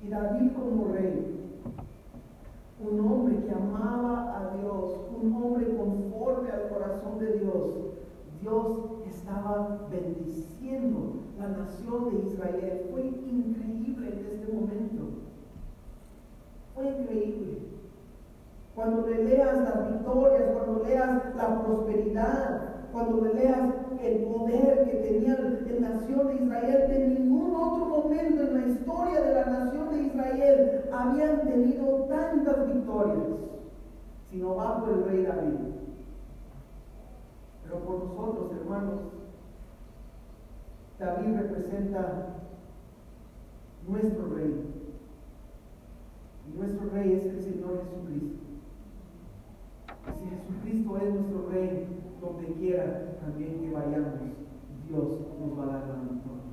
Y 0.03 0.09
David 0.09 0.51
como 0.53 0.91
rey, 0.91 1.61
un 2.81 2.99
hombre 2.99 3.37
que 3.45 3.53
amaba 3.53 4.37
a 4.37 4.57
Dios, 4.57 4.97
un 5.21 5.33
hombre 5.33 5.77
conforme 5.77 6.51
al 6.51 6.67
corazón 6.67 7.19
de 7.19 7.39
Dios, 7.39 7.73
Dios 8.41 8.67
estaba 9.07 9.87
bendiciendo 9.89 11.13
la 11.39 11.47
nación 11.47 12.09
de 12.09 12.27
Israel. 12.27 12.87
Fue 12.91 13.03
increíble 13.03 14.09
en 14.09 14.25
este 14.25 14.51
momento. 14.51 15.16
Fue 16.77 16.89
increíble. 16.89 17.57
Cuando 18.75 19.07
le 19.07 19.23
leas 19.23 19.63
las 19.63 19.93
victorias, 19.93 20.43
cuando 20.53 20.83
leas 20.83 21.35
la 21.35 21.63
prosperidad, 21.63 22.61
cuando 22.91 23.25
le 23.25 23.33
leas 23.33 23.69
el 23.99 24.25
poder 24.25 24.85
que 24.85 24.97
tenía 24.97 25.39
la 25.39 25.89
nación 25.89 26.27
de 26.27 26.35
Israel, 26.35 26.87
de 26.87 27.07
ningún 27.07 27.55
otro 27.55 27.85
momento 27.85 28.43
en 28.43 28.61
la 28.61 28.67
historia 28.67 29.21
de 29.21 29.33
la 29.33 29.45
nación 29.45 29.89
de 29.89 30.03
Israel 30.03 30.81
habían 30.93 31.41
tenido 31.47 32.05
tantas 32.09 32.67
victorias, 32.67 33.25
sino 34.29 34.53
bajo 34.53 34.91
el 34.91 35.03
rey 35.05 35.23
David. 35.23 35.55
Pero 37.63 37.79
por 37.79 38.03
nosotros, 38.05 38.51
hermanos, 38.51 38.99
David 40.99 41.37
representa 41.39 42.35
nuestro 43.87 44.35
rey. 44.35 44.76
Nuestro 46.57 46.89
rey 46.89 47.13
es 47.13 47.25
el 47.25 47.39
Señor 47.43 47.83
Jesucristo. 47.83 48.43
Y 50.07 50.17
si 50.17 50.25
Jesucristo 50.25 50.97
es 50.97 51.13
nuestro 51.13 51.49
rey, 51.49 51.87
donde 52.19 52.53
quiera 52.53 53.19
también 53.21 53.59
que 53.61 53.71
vayamos, 53.71 54.19
Dios 54.87 55.19
nos 55.39 55.59
va 55.59 55.63
a 55.63 55.77
dar 55.77 55.87
la 55.87 55.95
victoria. 56.01 56.47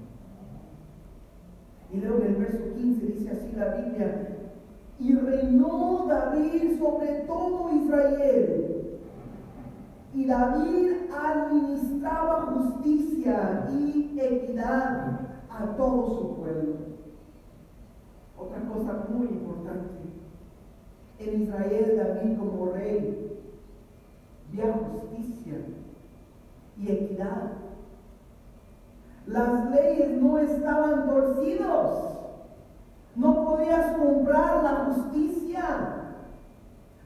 Y 1.90 1.96
luego 2.00 2.18
en 2.18 2.26
el 2.26 2.36
verso 2.36 2.74
15 2.76 3.06
dice 3.06 3.30
así 3.30 3.56
la 3.56 3.76
Biblia, 3.76 4.28
y 4.98 5.14
reinó 5.14 6.06
David 6.06 6.78
sobre 6.78 7.20
todo 7.26 7.70
Israel. 7.74 9.00
Y 10.12 10.26
David 10.26 10.92
administraba 11.12 12.52
justicia 12.52 13.68
y 13.72 14.18
equidad 14.20 15.20
a 15.48 15.76
todo 15.76 16.18
su 16.18 16.36
pueblo. 16.36 16.93
Otra 18.36 18.60
cosa 18.62 19.06
muy 19.10 19.28
importante. 19.28 19.94
En 21.18 21.42
Israel 21.42 21.96
David 21.96 22.38
como 22.38 22.72
rey 22.72 23.38
vía 24.50 24.72
justicia 24.72 25.54
y 26.76 26.90
equidad. 26.90 27.52
Las 29.26 29.70
leyes 29.70 30.20
no 30.20 30.38
estaban 30.38 31.06
torcidos. 31.06 32.14
No 33.16 33.44
podías 33.44 33.96
comprar 33.96 34.62
la 34.62 34.92
justicia. 34.92 36.00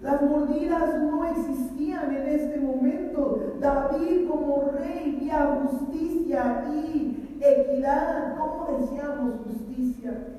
Las 0.01 0.23
mordidas 0.23 1.01
no 1.03 1.25
existían 1.25 2.15
en 2.15 2.29
este 2.29 2.61
momento. 2.61 3.55
David 3.61 4.29
como 4.29 4.71
rey 4.73 5.19
vía 5.21 5.61
justicia 5.63 6.65
y 6.73 7.39
equidad. 7.41 8.37
¿Cómo 8.37 8.79
deseamos 8.79 9.35
justicia? 9.45 10.38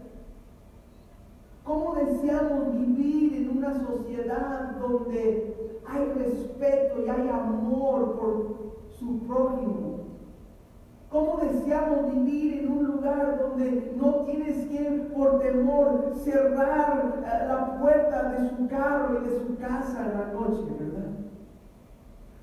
¿Cómo 1.69 1.93
deseamos 1.93 2.73
vivir 2.73 3.35
en 3.35 3.59
una 3.59 3.71
sociedad 3.85 4.71
donde 4.81 5.77
hay 5.85 6.03
respeto 6.13 7.05
y 7.05 7.07
hay 7.07 7.29
amor 7.29 8.17
por 8.19 8.87
su 8.97 9.19
prójimo? 9.27 9.99
¿Cómo 11.11 11.37
deseamos 11.37 12.11
vivir 12.11 12.63
en 12.63 12.71
un 12.71 12.85
lugar 12.85 13.37
donde 13.39 13.93
no 13.97 14.25
tienes 14.25 14.65
que, 14.65 15.11
por 15.15 15.41
temor, 15.41 16.11
cerrar 16.23 17.21
eh, 17.23 17.47
la 17.47 17.79
puerta 17.79 18.31
de 18.31 18.49
su 18.49 18.67
carro 18.67 19.19
y 19.21 19.29
de 19.29 19.39
su 19.39 19.55
casa 19.59 20.07
en 20.07 20.19
la 20.19 20.33
noche, 20.33 20.63
verdad? 20.71 21.18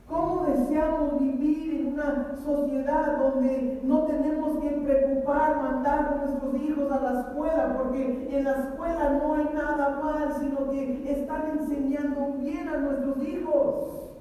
¿Cómo 0.08 0.46
deseamos 0.46 1.18
vivir 1.18 1.80
en 1.80 1.94
una 1.94 2.36
sociedad 2.44 3.18
donde 3.18 3.80
no 3.82 4.04
tenemos 4.04 4.58
que 4.60 4.70
preocupar 4.70 5.60
mandar 5.60 5.98
a 5.98 6.24
nuestros 6.26 6.54
hijos 6.62 6.92
a 6.92 7.00
la 7.00 7.20
escuela? 7.22 7.76
Porque 7.76 8.28
en 8.30 8.44
la 8.44 8.52
escuela 8.52 9.18
no 9.20 9.34
hay 9.34 9.48
nada 9.52 10.00
mal, 10.00 10.32
sino 10.38 10.70
que 10.70 11.10
están 11.10 11.58
enseñando 11.58 12.34
bien 12.38 12.68
a 12.68 12.78
nuestros 12.78 13.20
hijos. 13.26 14.12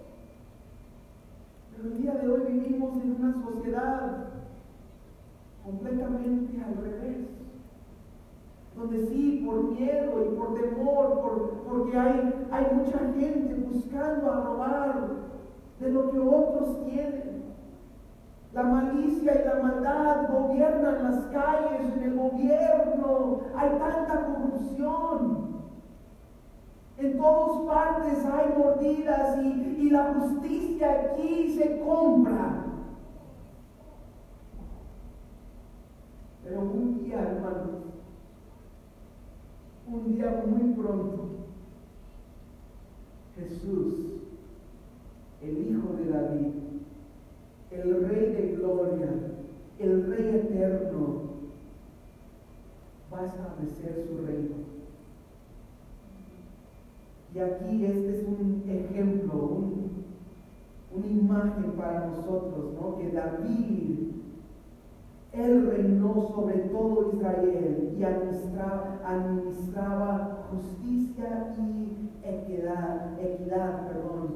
Pero 1.75 1.89
el 1.89 2.01
día 2.01 2.13
de 2.15 2.29
hoy 2.29 2.41
vivimos 2.51 2.97
en 3.03 3.23
una 3.23 3.43
sociedad 3.43 4.29
completamente 5.63 6.63
al 6.63 6.83
revés. 6.83 7.27
Donde 8.75 9.05
sí, 9.05 9.43
por 9.45 9.63
miedo 9.65 10.25
y 10.25 10.35
por 10.35 10.55
temor, 10.55 11.21
por, 11.21 11.49
porque 11.69 11.97
hay, 11.97 12.47
hay 12.49 12.75
mucha 12.75 12.97
gente 13.13 13.53
buscando 13.71 14.31
a 14.31 14.41
robar 14.41 15.24
de 15.79 15.91
lo 15.91 16.11
que 16.11 16.19
otros 16.19 16.85
tienen. 16.85 17.45
La 18.53 18.63
malicia 18.63 19.41
y 19.41 19.45
la 19.45 19.55
maldad 19.61 20.29
gobiernan 20.31 21.03
las 21.03 21.25
calles, 21.25 21.93
en 21.97 22.03
el 22.03 22.17
gobierno 22.17 23.41
hay 23.55 23.69
tanta 23.77 24.25
corrupción. 24.27 25.55
En 26.97 27.17
todas 27.17 27.67
partes 27.67 28.25
hay 28.25 28.57
mordidas 28.57 29.37
y, 29.43 29.75
y 29.79 29.89
la 29.89 30.13
justicia 30.13 30.91
aquí 30.91 31.53
se 31.57 31.81
compra. 31.81 32.63
Pero 36.45 36.61
un 36.61 37.03
día, 37.03 37.19
hermanos, 37.19 37.85
un 39.87 40.05
día 40.05 40.43
muy 40.45 40.73
pronto, 40.73 41.29
Jesús, 43.35 44.24
el 45.45 45.67
Hijo 45.69 45.93
de 45.93 46.09
David, 46.11 46.53
el 47.71 48.07
Rey 48.07 48.33
de 48.33 48.55
Gloria, 48.55 49.09
el 49.79 50.07
Rey 50.07 50.35
eterno, 50.35 51.21
va 53.13 53.21
a 53.21 53.25
establecer 53.27 54.07
su 54.07 54.25
reino. 54.25 54.55
Y 57.33 57.39
aquí 57.39 57.85
este 57.85 58.19
es 58.19 58.27
un 58.27 58.63
ejemplo, 58.67 59.61
una 60.95 61.07
imagen 61.07 61.71
para 61.73 62.07
nosotros, 62.07 62.73
¿no? 62.79 62.97
Que 62.97 63.11
David 63.11 63.95
él 65.37 65.69
reinó 65.69 66.29
sobre 66.33 66.59
todo 66.69 67.11
Israel 67.13 67.93
y 67.97 68.03
administraba, 68.03 69.01
administraba 69.03 70.45
justicia 70.49 71.53
y 71.59 72.09
equidad, 72.23 73.19
equidad 73.19 73.87
perdón, 73.87 74.34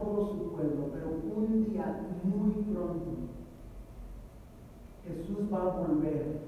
todo 0.00 0.26
su 0.26 0.52
pueblo. 0.52 0.90
Pero 0.92 1.08
un 1.36 1.64
día 1.64 2.08
muy 2.24 2.50
pronto 2.72 3.10
Jesús 5.06 5.52
va 5.52 5.62
a 5.62 5.86
volver 5.86 6.40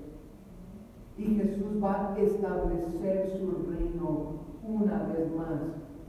y 1.18 1.24
Jesús 1.24 1.82
va 1.82 2.14
a 2.14 2.18
establecer 2.18 3.28
su 3.38 3.70
reino 3.70 4.42
una 4.66 5.04
vez 5.04 5.34
más, 5.34 5.60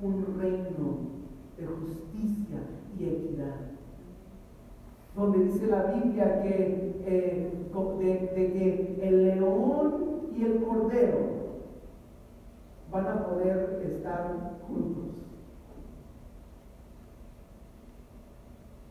un 0.02 0.38
reino 0.40 1.14
de 1.58 1.66
justicia 1.66 2.60
y 2.98 3.06
equidad 3.06 3.74
donde 5.16 5.46
dice 5.46 5.68
la 5.68 5.84
Biblia 5.94 6.42
que, 6.42 7.02
eh, 7.06 7.52
de, 8.00 8.36
que 8.36 9.00
el 9.02 9.26
león 9.26 10.22
y 10.36 10.44
el 10.44 10.64
cordero 10.64 11.20
van 12.92 13.08
a 13.08 13.28
poder 13.28 13.82
estar 13.86 14.60
juntos. 14.68 15.13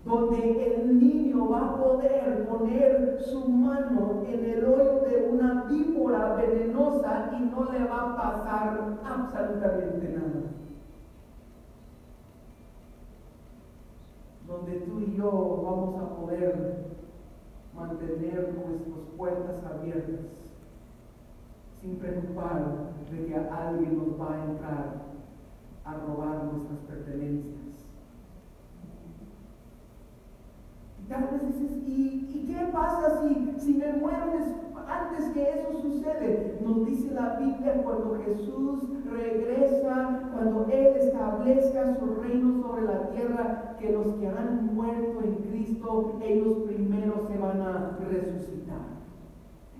Donde 0.05 0.77
el 0.77 0.99
niño 0.99 1.49
va 1.49 1.69
a 1.69 1.77
poder 1.77 2.47
poner 2.49 3.19
su 3.21 3.49
mano 3.49 4.25
en 4.27 4.45
el 4.45 4.65
hoyo 4.65 5.01
de 5.01 5.31
una 5.33 5.65
víbora 5.65 6.35
venenosa 6.35 7.31
y 7.39 7.45
no 7.45 7.73
le 7.73 7.85
va 7.85 8.13
a 8.13 8.17
pasar 8.17 8.99
absolutamente 9.05 10.09
nada. 10.09 10.53
donde 14.53 14.81
tú 14.81 15.01
y 15.01 15.17
yo 15.17 15.63
vamos 15.65 15.99
a 15.99 16.15
poder 16.17 16.93
mantener 17.75 18.55
nuestras 18.55 19.07
puertas 19.17 19.65
abiertas 19.65 20.27
sin 21.81 21.97
preocupar 21.97 22.93
de 23.11 23.27
que 23.27 23.35
alguien 23.35 23.99
nos 23.99 24.21
va 24.21 24.35
a 24.35 24.45
entrar 24.45 25.03
a 25.85 25.95
robar 25.95 26.45
nuestras 26.45 26.79
pertenencias. 26.81 27.62
Y 31.13 31.15
tal 31.15 31.29
vez 31.31 31.47
dices, 31.47 31.77
¿y, 31.87 32.47
qué 32.47 32.69
pasa 32.73 33.21
si, 33.21 33.53
si 33.59 33.75
me 33.75 33.93
muero 33.95 34.33
antes 34.89 35.29
que 35.35 35.43
eso 35.43 35.83
sucede? 35.83 36.59
Nos 36.65 36.87
dice 36.87 37.13
la 37.13 37.37
Biblia 37.37 37.83
cuando 37.85 38.19
Jesús 38.25 38.81
regresa, 39.11 40.31
cuando 40.33 40.65
Él 40.73 40.97
establezca 40.97 41.99
su 41.99 42.15
reino 42.15 42.63
sobre 42.63 42.85
la 42.85 43.11
tierra, 43.11 43.77
que 43.79 43.93
los 43.93 44.07
que 44.15 44.27
han 44.27 44.75
muerto 44.75 45.21
en 45.23 45.35
Cristo, 45.51 46.19
ellos 46.23 46.63
primero 46.67 47.29
se 47.29 47.37
van 47.37 47.61
a 47.61 47.99
resucitar. 48.09 48.81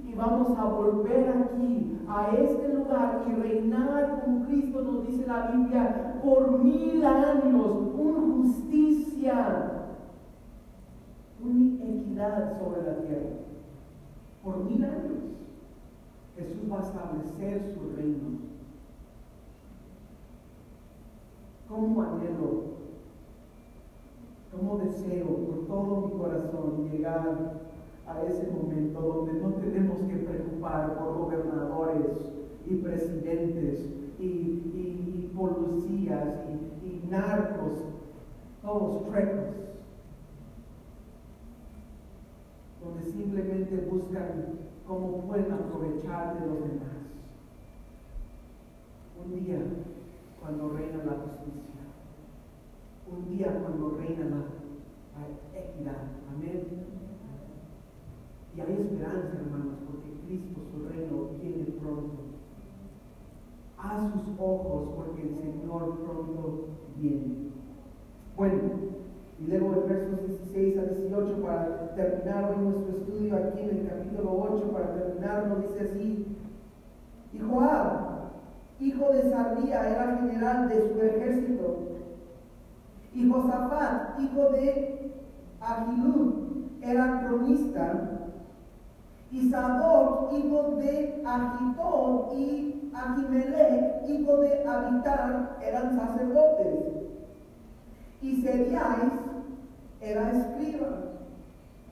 Y 0.07 0.13
vamos 0.15 0.59
a 0.59 0.65
volver 0.67 1.31
aquí, 1.31 1.99
a 2.09 2.37
este 2.37 2.75
lugar, 2.75 3.25
y 3.27 3.41
reinar 3.41 4.23
con 4.23 4.45
Cristo, 4.45 4.83
nos 4.83 5.07
dice 5.07 5.27
la 5.27 5.51
Biblia, 5.51 6.21
por 6.23 6.59
mil 6.59 7.03
años, 7.07 7.89
con 7.97 8.43
justicia 8.43 9.82
una 11.43 11.85
equidad 11.85 12.59
sobre 12.59 12.83
la 12.83 12.97
tierra. 12.99 13.31
Por 14.43 14.65
mil 14.65 14.85
años 14.85 15.23
Jesús 16.37 16.71
va 16.71 16.79
a 16.79 16.83
establecer 16.83 17.75
su 17.75 17.97
reino. 17.97 18.39
¿Cómo 21.69 22.03
anhelo, 22.03 22.63
cómo 24.51 24.79
deseo 24.79 25.27
por 25.27 25.67
todo 25.67 26.07
mi 26.07 26.19
corazón 26.19 26.91
llegar 26.91 27.61
a 28.07 28.23
ese 28.25 28.51
momento 28.51 29.01
donde 29.01 29.41
no 29.41 29.55
tenemos 29.55 30.01
que 30.01 30.17
preocupar 30.17 30.99
por 30.99 31.17
gobernadores 31.17 32.07
y 32.67 32.75
presidentes 32.77 33.89
y, 34.19 34.23
y, 34.25 35.33
policías 35.35 36.29
y, 36.83 37.11
narcos, 37.11 37.85
todos 38.63 39.05
trecos 39.11 39.63
donde 42.85 43.05
simplemente 43.05 43.89
buscan 43.91 44.59
cómo 44.87 45.23
pueden 45.23 45.53
aprovechar 45.53 46.41
de 46.41 46.47
los 46.47 46.61
demás. 46.61 47.03
Un 49.25 49.45
día 49.45 49.59
cuando 50.41 50.71
reina 50.71 51.05
la 51.05 51.13
justicia, 51.13 51.83
un 53.07 53.37
día 53.37 53.61
cuando 53.63 53.97
reina 53.97 54.25
la, 54.25 54.63
equidad. 55.59 56.09
Amén. 56.35 56.67
Y 58.57 58.61
hay 58.61 58.73
esperanza, 58.73 59.39
hermanos, 59.39 59.75
porque 59.87 60.19
Cristo, 60.27 60.61
su 60.73 60.89
reino, 60.89 61.29
viene 61.41 61.65
pronto. 61.81 62.19
A 63.79 64.01
sus 64.01 64.39
ojos, 64.39 64.95
porque 64.97 65.23
el 65.23 65.35
Señor 65.37 65.99
pronto 66.05 66.67
viene. 66.97 67.51
Bueno, 68.37 68.92
y 69.41 69.47
luego 69.47 69.75
en 69.75 69.89
versos 69.89 70.27
16 70.29 70.79
a 70.79 70.83
18, 70.83 71.43
para 71.43 71.95
terminar 71.95 72.51
hoy 72.51 72.65
nuestro 72.65 72.97
estudio 72.97 73.37
aquí 73.37 73.61
en 73.61 73.71
el 73.71 73.89
capítulo 73.89 74.49
8, 74.53 74.73
para 74.73 74.95
terminar, 74.95 75.47
nos 75.49 75.63
dice 75.63 75.81
así, 75.81 76.37
y 77.33 77.39
Joab, 77.39 78.31
hijo 78.81 79.13
de 79.13 79.31
Sardía, 79.31 79.89
era 79.89 80.17
general 80.19 80.69
de 80.69 80.93
su 80.93 81.01
ejército, 81.01 81.79
y 83.15 83.29
Josafat, 83.29 84.21
hijo 84.21 84.51
de 84.51 85.13
Agilud, 85.61 86.35
era 86.83 87.25
cronista, 87.27 88.19
y 89.31 89.51
Sadoc, 89.51 90.33
hijo 90.35 90.77
de 90.77 91.23
Agitó, 91.25 92.33
y 92.37 92.91
Ahimelech, 92.95 94.09
hijo 94.09 94.37
de 94.39 94.67
Abitar, 94.67 95.59
eran 95.63 95.97
sacerdotes. 95.99 97.02
Y 98.23 98.43
Sediais, 98.43 99.13
era 100.01 100.31
escriba. 100.31 100.99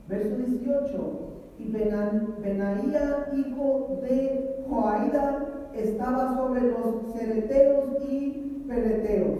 Verso 0.07 0.35
18. 0.37 1.31
Y 1.59 1.71
Benaía, 1.71 3.29
hijo 3.35 3.99
de 4.01 4.65
Joaida, 4.67 5.67
estaba 5.73 6.35
sobre 6.35 6.71
los 6.71 7.13
cereteos 7.13 7.89
y 8.09 8.65
peleteos. 8.67 9.39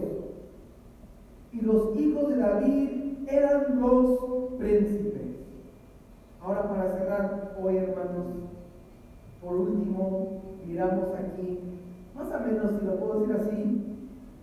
Y 1.52 1.62
los 1.62 1.96
hijos 1.98 2.30
de 2.30 2.38
David 2.38 3.28
eran 3.28 3.82
los 3.82 4.20
príncipes. 4.60 5.22
Ahora 6.42 6.70
para 6.70 6.92
cerrar 6.92 7.58
hoy, 7.62 7.78
hermanos, 7.78 8.28
por 9.42 9.56
último, 9.56 10.42
miramos 10.66 11.10
aquí, 11.16 11.60
más 12.16 12.28
o 12.28 12.40
menos, 12.46 12.80
si 12.80 12.86
lo 12.86 13.00
puedo 13.00 13.22
decir 13.22 13.36
así, 13.36 13.86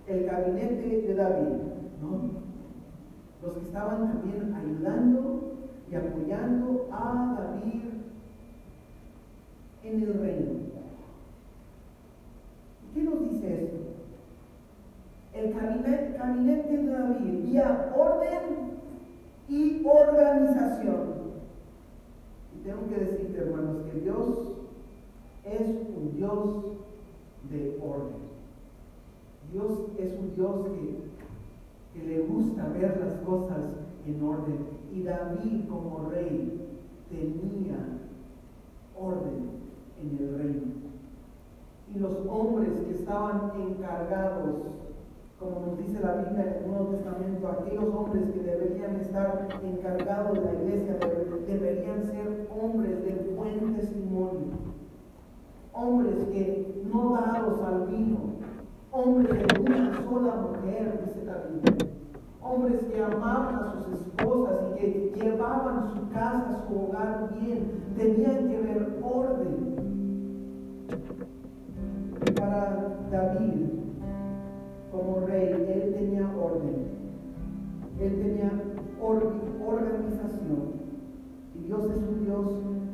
el 0.07 0.25
gabinete 0.25 1.03
de 1.07 1.15
David, 1.15 1.78
Los 3.43 3.55
que 3.55 3.61
estaban 3.61 4.09
también 4.09 4.55
ayudando 4.55 5.53
y 5.91 5.95
apoyando 5.95 6.89
a 6.93 7.37
David 7.39 7.83
en 9.83 10.03
el 10.03 10.15
reino. 10.15 10.69
¿Qué 12.95 13.03
nos 13.03 13.21
dice 13.31 13.65
esto? 13.65 13.77
El 15.35 15.53
gabinete, 15.53 16.77
de 16.77 16.91
David, 16.91 17.45
vía 17.45 17.95
orden 17.97 18.79
y 19.49 19.87
organización. 19.87 21.19
Y 22.55 22.65
tengo 22.65 22.89
que 22.89 23.05
decirte, 23.05 23.39
hermanos, 23.39 23.85
que 23.93 24.01
Dios 24.01 24.49
es 25.45 25.69
un 25.97 26.17
Dios 26.17 26.65
de 27.51 27.79
orden. 27.83 28.29
Dios 29.53 29.73
es 29.99 30.13
un 30.19 30.35
Dios 30.35 30.67
que, 30.67 31.99
que 31.99 32.07
le 32.07 32.21
gusta 32.27 32.69
ver 32.69 33.01
las 33.01 33.15
cosas 33.25 33.61
en 34.07 34.23
orden. 34.23 34.78
Y 34.93 35.03
David 35.03 35.69
como 35.69 36.11
rey 36.11 36.79
tenía 37.11 37.77
orden 38.99 39.51
en 40.01 40.19
el 40.19 40.39
reino. 40.39 40.79
Y 41.95 41.99
los 41.99 42.27
hombres 42.29 42.81
que 42.87 42.95
estaban 42.95 43.53
encargados, 43.57 44.57
como 45.39 45.67
nos 45.67 45.79
dice 45.79 46.01
la 46.01 46.17
Biblia 46.17 46.45
en 46.45 46.65
el 46.65 46.71
Nuevo 46.71 46.87
Testamento, 46.91 47.49
aquellos 47.49 47.95
hombres 47.95 48.25
que 48.33 48.41
deberían 48.41 48.97
estar 48.97 49.49
encargados 49.63 50.35
de 50.35 50.45
la 50.45 50.63
iglesia 50.63 50.99
deberían 51.49 52.05
ser 52.05 52.47
hombres 52.61 53.03
de 53.05 53.35
buen 53.35 53.75
testimonio, 53.75 54.53
hombres 55.73 56.17
que 56.31 56.85
no 56.93 57.15
dados 57.15 57.61
al 57.63 57.87
vino, 57.87 58.19
hombres 58.93 59.47
de 59.47 59.61
una 59.61 60.03
sola 60.05 60.35
mujer, 60.35 61.01
hombres 62.59 62.83
que 62.93 63.03
amaban 63.03 63.55
a 63.55 63.73
sus 63.73 64.01
esposas 64.01 64.59
y 64.77 64.81
que 64.81 65.13
llevaban 65.15 65.91
su 65.95 66.11
casa, 66.13 66.65
su 66.67 66.75
hogar 66.75 67.31
bien, 67.41 67.71
tenían 67.97 68.49
que 68.49 68.59
ver 68.59 68.99
orden. 69.03 69.79
Para 72.35 72.97
David, 73.11 73.67
como 74.91 75.27
rey, 75.27 75.53
él 75.53 75.95
tenía 75.95 76.31
orden, 76.37 76.89
él 78.01 78.23
tenía 78.23 78.51
organización. 79.01 80.79
Y 81.55 81.67
Dios 81.67 81.85
es 81.85 81.97
un 81.97 82.25
Dios 82.25 82.47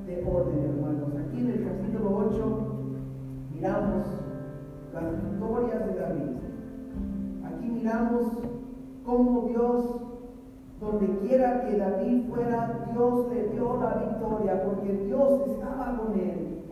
de 0.06 0.24
orden, 0.30 0.64
hermanos. 0.64 1.08
Aquí 1.26 1.40
en 1.40 1.50
el 1.50 1.64
capítulo 1.64 2.28
8 2.30 2.56
miramos 3.54 4.06
las 4.92 5.22
victorias 5.22 5.86
de 5.86 6.00
David. 6.00 6.30
Aquí 7.44 7.70
miramos 7.70 8.24
como 9.05 9.48
Dios, 9.48 9.84
donde 10.80 11.07
quiera 11.20 11.66
que 11.66 11.76
David 11.76 12.24
fuera, 12.28 12.88
Dios 12.92 13.32
le 13.32 13.48
dio 13.48 13.78
la 13.80 13.94
victoria 13.94 14.64
porque 14.64 14.92
Dios 15.07 15.40
estaba 15.48 15.96
con 15.98 16.18
él. 16.18 16.62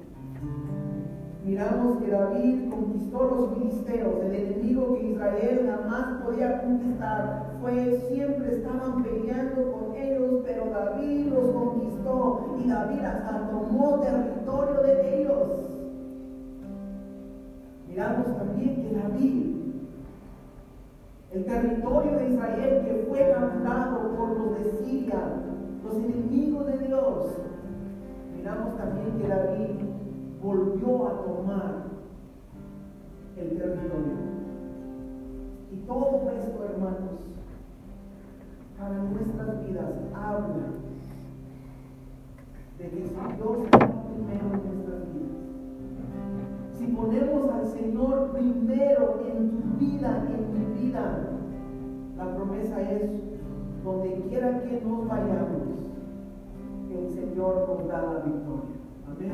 Miramos 1.45 1.99
que 1.99 2.11
David 2.11 2.71
conquistó 2.71 3.25
los 3.25 3.59
filisteos, 3.59 4.25
el 4.25 4.35
enemigo 4.35 4.95
que 4.95 5.11
Israel 5.11 5.71
jamás 5.71 6.23
podía 6.23 6.63
conquistar. 6.63 7.57
Fue, 7.61 8.01
siempre 8.09 8.57
estaban 8.57 9.03
peleando 9.03 9.73
con 9.73 9.95
ellos, 9.97 10.43
pero 10.45 10.71
David 10.71 11.27
los 11.33 11.51
conquistó 11.51 12.57
y 12.65 12.69
David 12.69 13.01
hasta 13.01 13.51
tomó 13.51 14.01
territorio 14.01 14.83
de 14.83 15.21
ellos. 15.21 15.49
Miramos 17.89 18.37
también 18.39 18.77
que 18.77 18.95
David 18.95 19.52
el 21.35 21.47
territorio 21.47 22.19
de 22.19 22.31
Israel 22.31 22.85
que 22.85 23.07
fue 23.09 23.33
capturado 23.33 24.17
por 24.17 24.39
los 24.39 24.59
de 24.59 24.85
Siria, 24.85 25.21
los 25.83 25.95
enemigos 25.95 26.67
de 26.67 26.79
Dios. 26.87 27.27
Miramos 28.37 28.77
también 28.77 29.19
que 29.19 29.29
David 29.29 29.71
volvió 30.43 31.07
a 31.07 31.23
tomar 31.23 31.85
el 33.39 33.49
territorio. 33.49 34.33
Y 35.73 35.77
todo 35.87 36.31
esto, 36.31 36.65
hermanos, 36.65 37.21
para 38.79 39.03
nuestras 39.05 39.67
vidas 39.67 39.91
habla 40.15 40.67
de 42.79 42.91
que 42.91 43.09
si 43.09 43.15
Dios 43.37 43.59
está 43.65 43.79
primero 43.79 44.45
en 44.53 44.65
nuestras 44.65 45.01
vidas, 45.01 45.12
si 46.83 46.89
ponemos 46.89 47.49
al 47.49 47.67
Señor 47.69 48.33
primero 48.33 49.21
en 49.25 49.51
tu 49.51 49.79
vida, 49.79 50.27
en 50.29 50.53
mi 50.53 50.83
vida, 50.83 51.29
la 52.17 52.35
promesa 52.35 52.81
es, 52.83 53.09
donde 53.85 54.15
quiera 54.29 54.61
que 54.63 54.83
nos 54.85 55.07
vayamos, 55.07 55.63
el 56.91 57.09
Señor 57.11 57.69
nos 57.69 57.89
da 57.89 58.03
la 58.03 58.19
victoria. 58.25 58.77
Amén. 59.07 59.33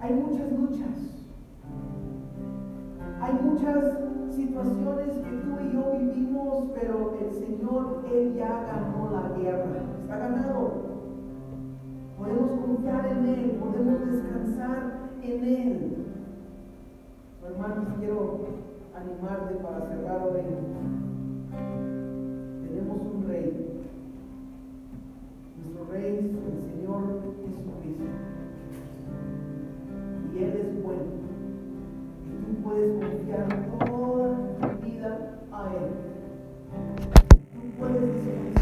Hay 0.00 0.14
muchas 0.14 0.52
luchas. 0.58 1.22
Hay 3.20 3.32
muchas 3.44 3.98
situaciones 4.34 5.18
que 5.18 5.30
tú 5.30 5.56
y 5.60 5.72
yo 5.72 5.98
vivimos, 5.98 6.70
pero 6.74 7.16
el 7.20 7.32
Señor, 7.32 8.04
Él 8.12 8.34
ya 8.34 8.64
ganó 8.64 9.10
la 9.12 9.38
guerra. 9.38 9.82
Está 10.02 10.18
ganado. 10.18 10.79
Podemos 12.20 12.50
confiar 12.60 13.06
en 13.06 13.26
Él, 13.28 13.50
podemos 13.52 13.98
descansar 14.04 15.08
en 15.22 15.42
Él. 15.42 15.96
Hermanos, 17.42 17.94
quiero 17.98 18.40
animarte 18.94 19.54
para 19.54 19.88
cerrar 19.88 20.28
hoy. 20.28 20.42
Tenemos 22.68 22.98
un 23.14 23.26
rey. 23.26 23.80
Nuestro 25.64 25.86
rey 25.90 26.16
es 26.18 26.52
el 26.52 26.60
Señor 26.70 27.22
Jesucristo. 27.40 28.04
Y 30.34 30.44
Él 30.44 30.52
es 30.60 30.82
bueno. 30.82 31.02
Y 32.26 32.32
tú 32.44 32.62
puedes 32.62 33.02
confiar 33.02 33.48
toda 33.78 34.28
tu 34.60 34.84
vida 34.84 35.10
a 35.52 35.72
Él. 35.72 35.88
Tú 37.54 37.60
puedes 37.78 38.02
descansar 38.14 38.59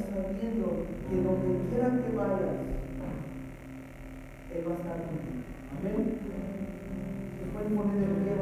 sabiendo 0.00 0.86
que 1.08 1.16
donde 1.22 1.68
quiera 1.70 1.88
que 2.02 2.16
vayas, 2.16 2.58
Él 4.54 4.62
va 4.66 4.72
a 4.72 4.78
estar 4.78 4.98
contigo. 5.06 5.44
Amén. 5.78 6.18
Se 7.38 7.44
pueden 7.52 7.76
poner 7.76 7.98
de 8.00 8.14
pie. 8.24 8.33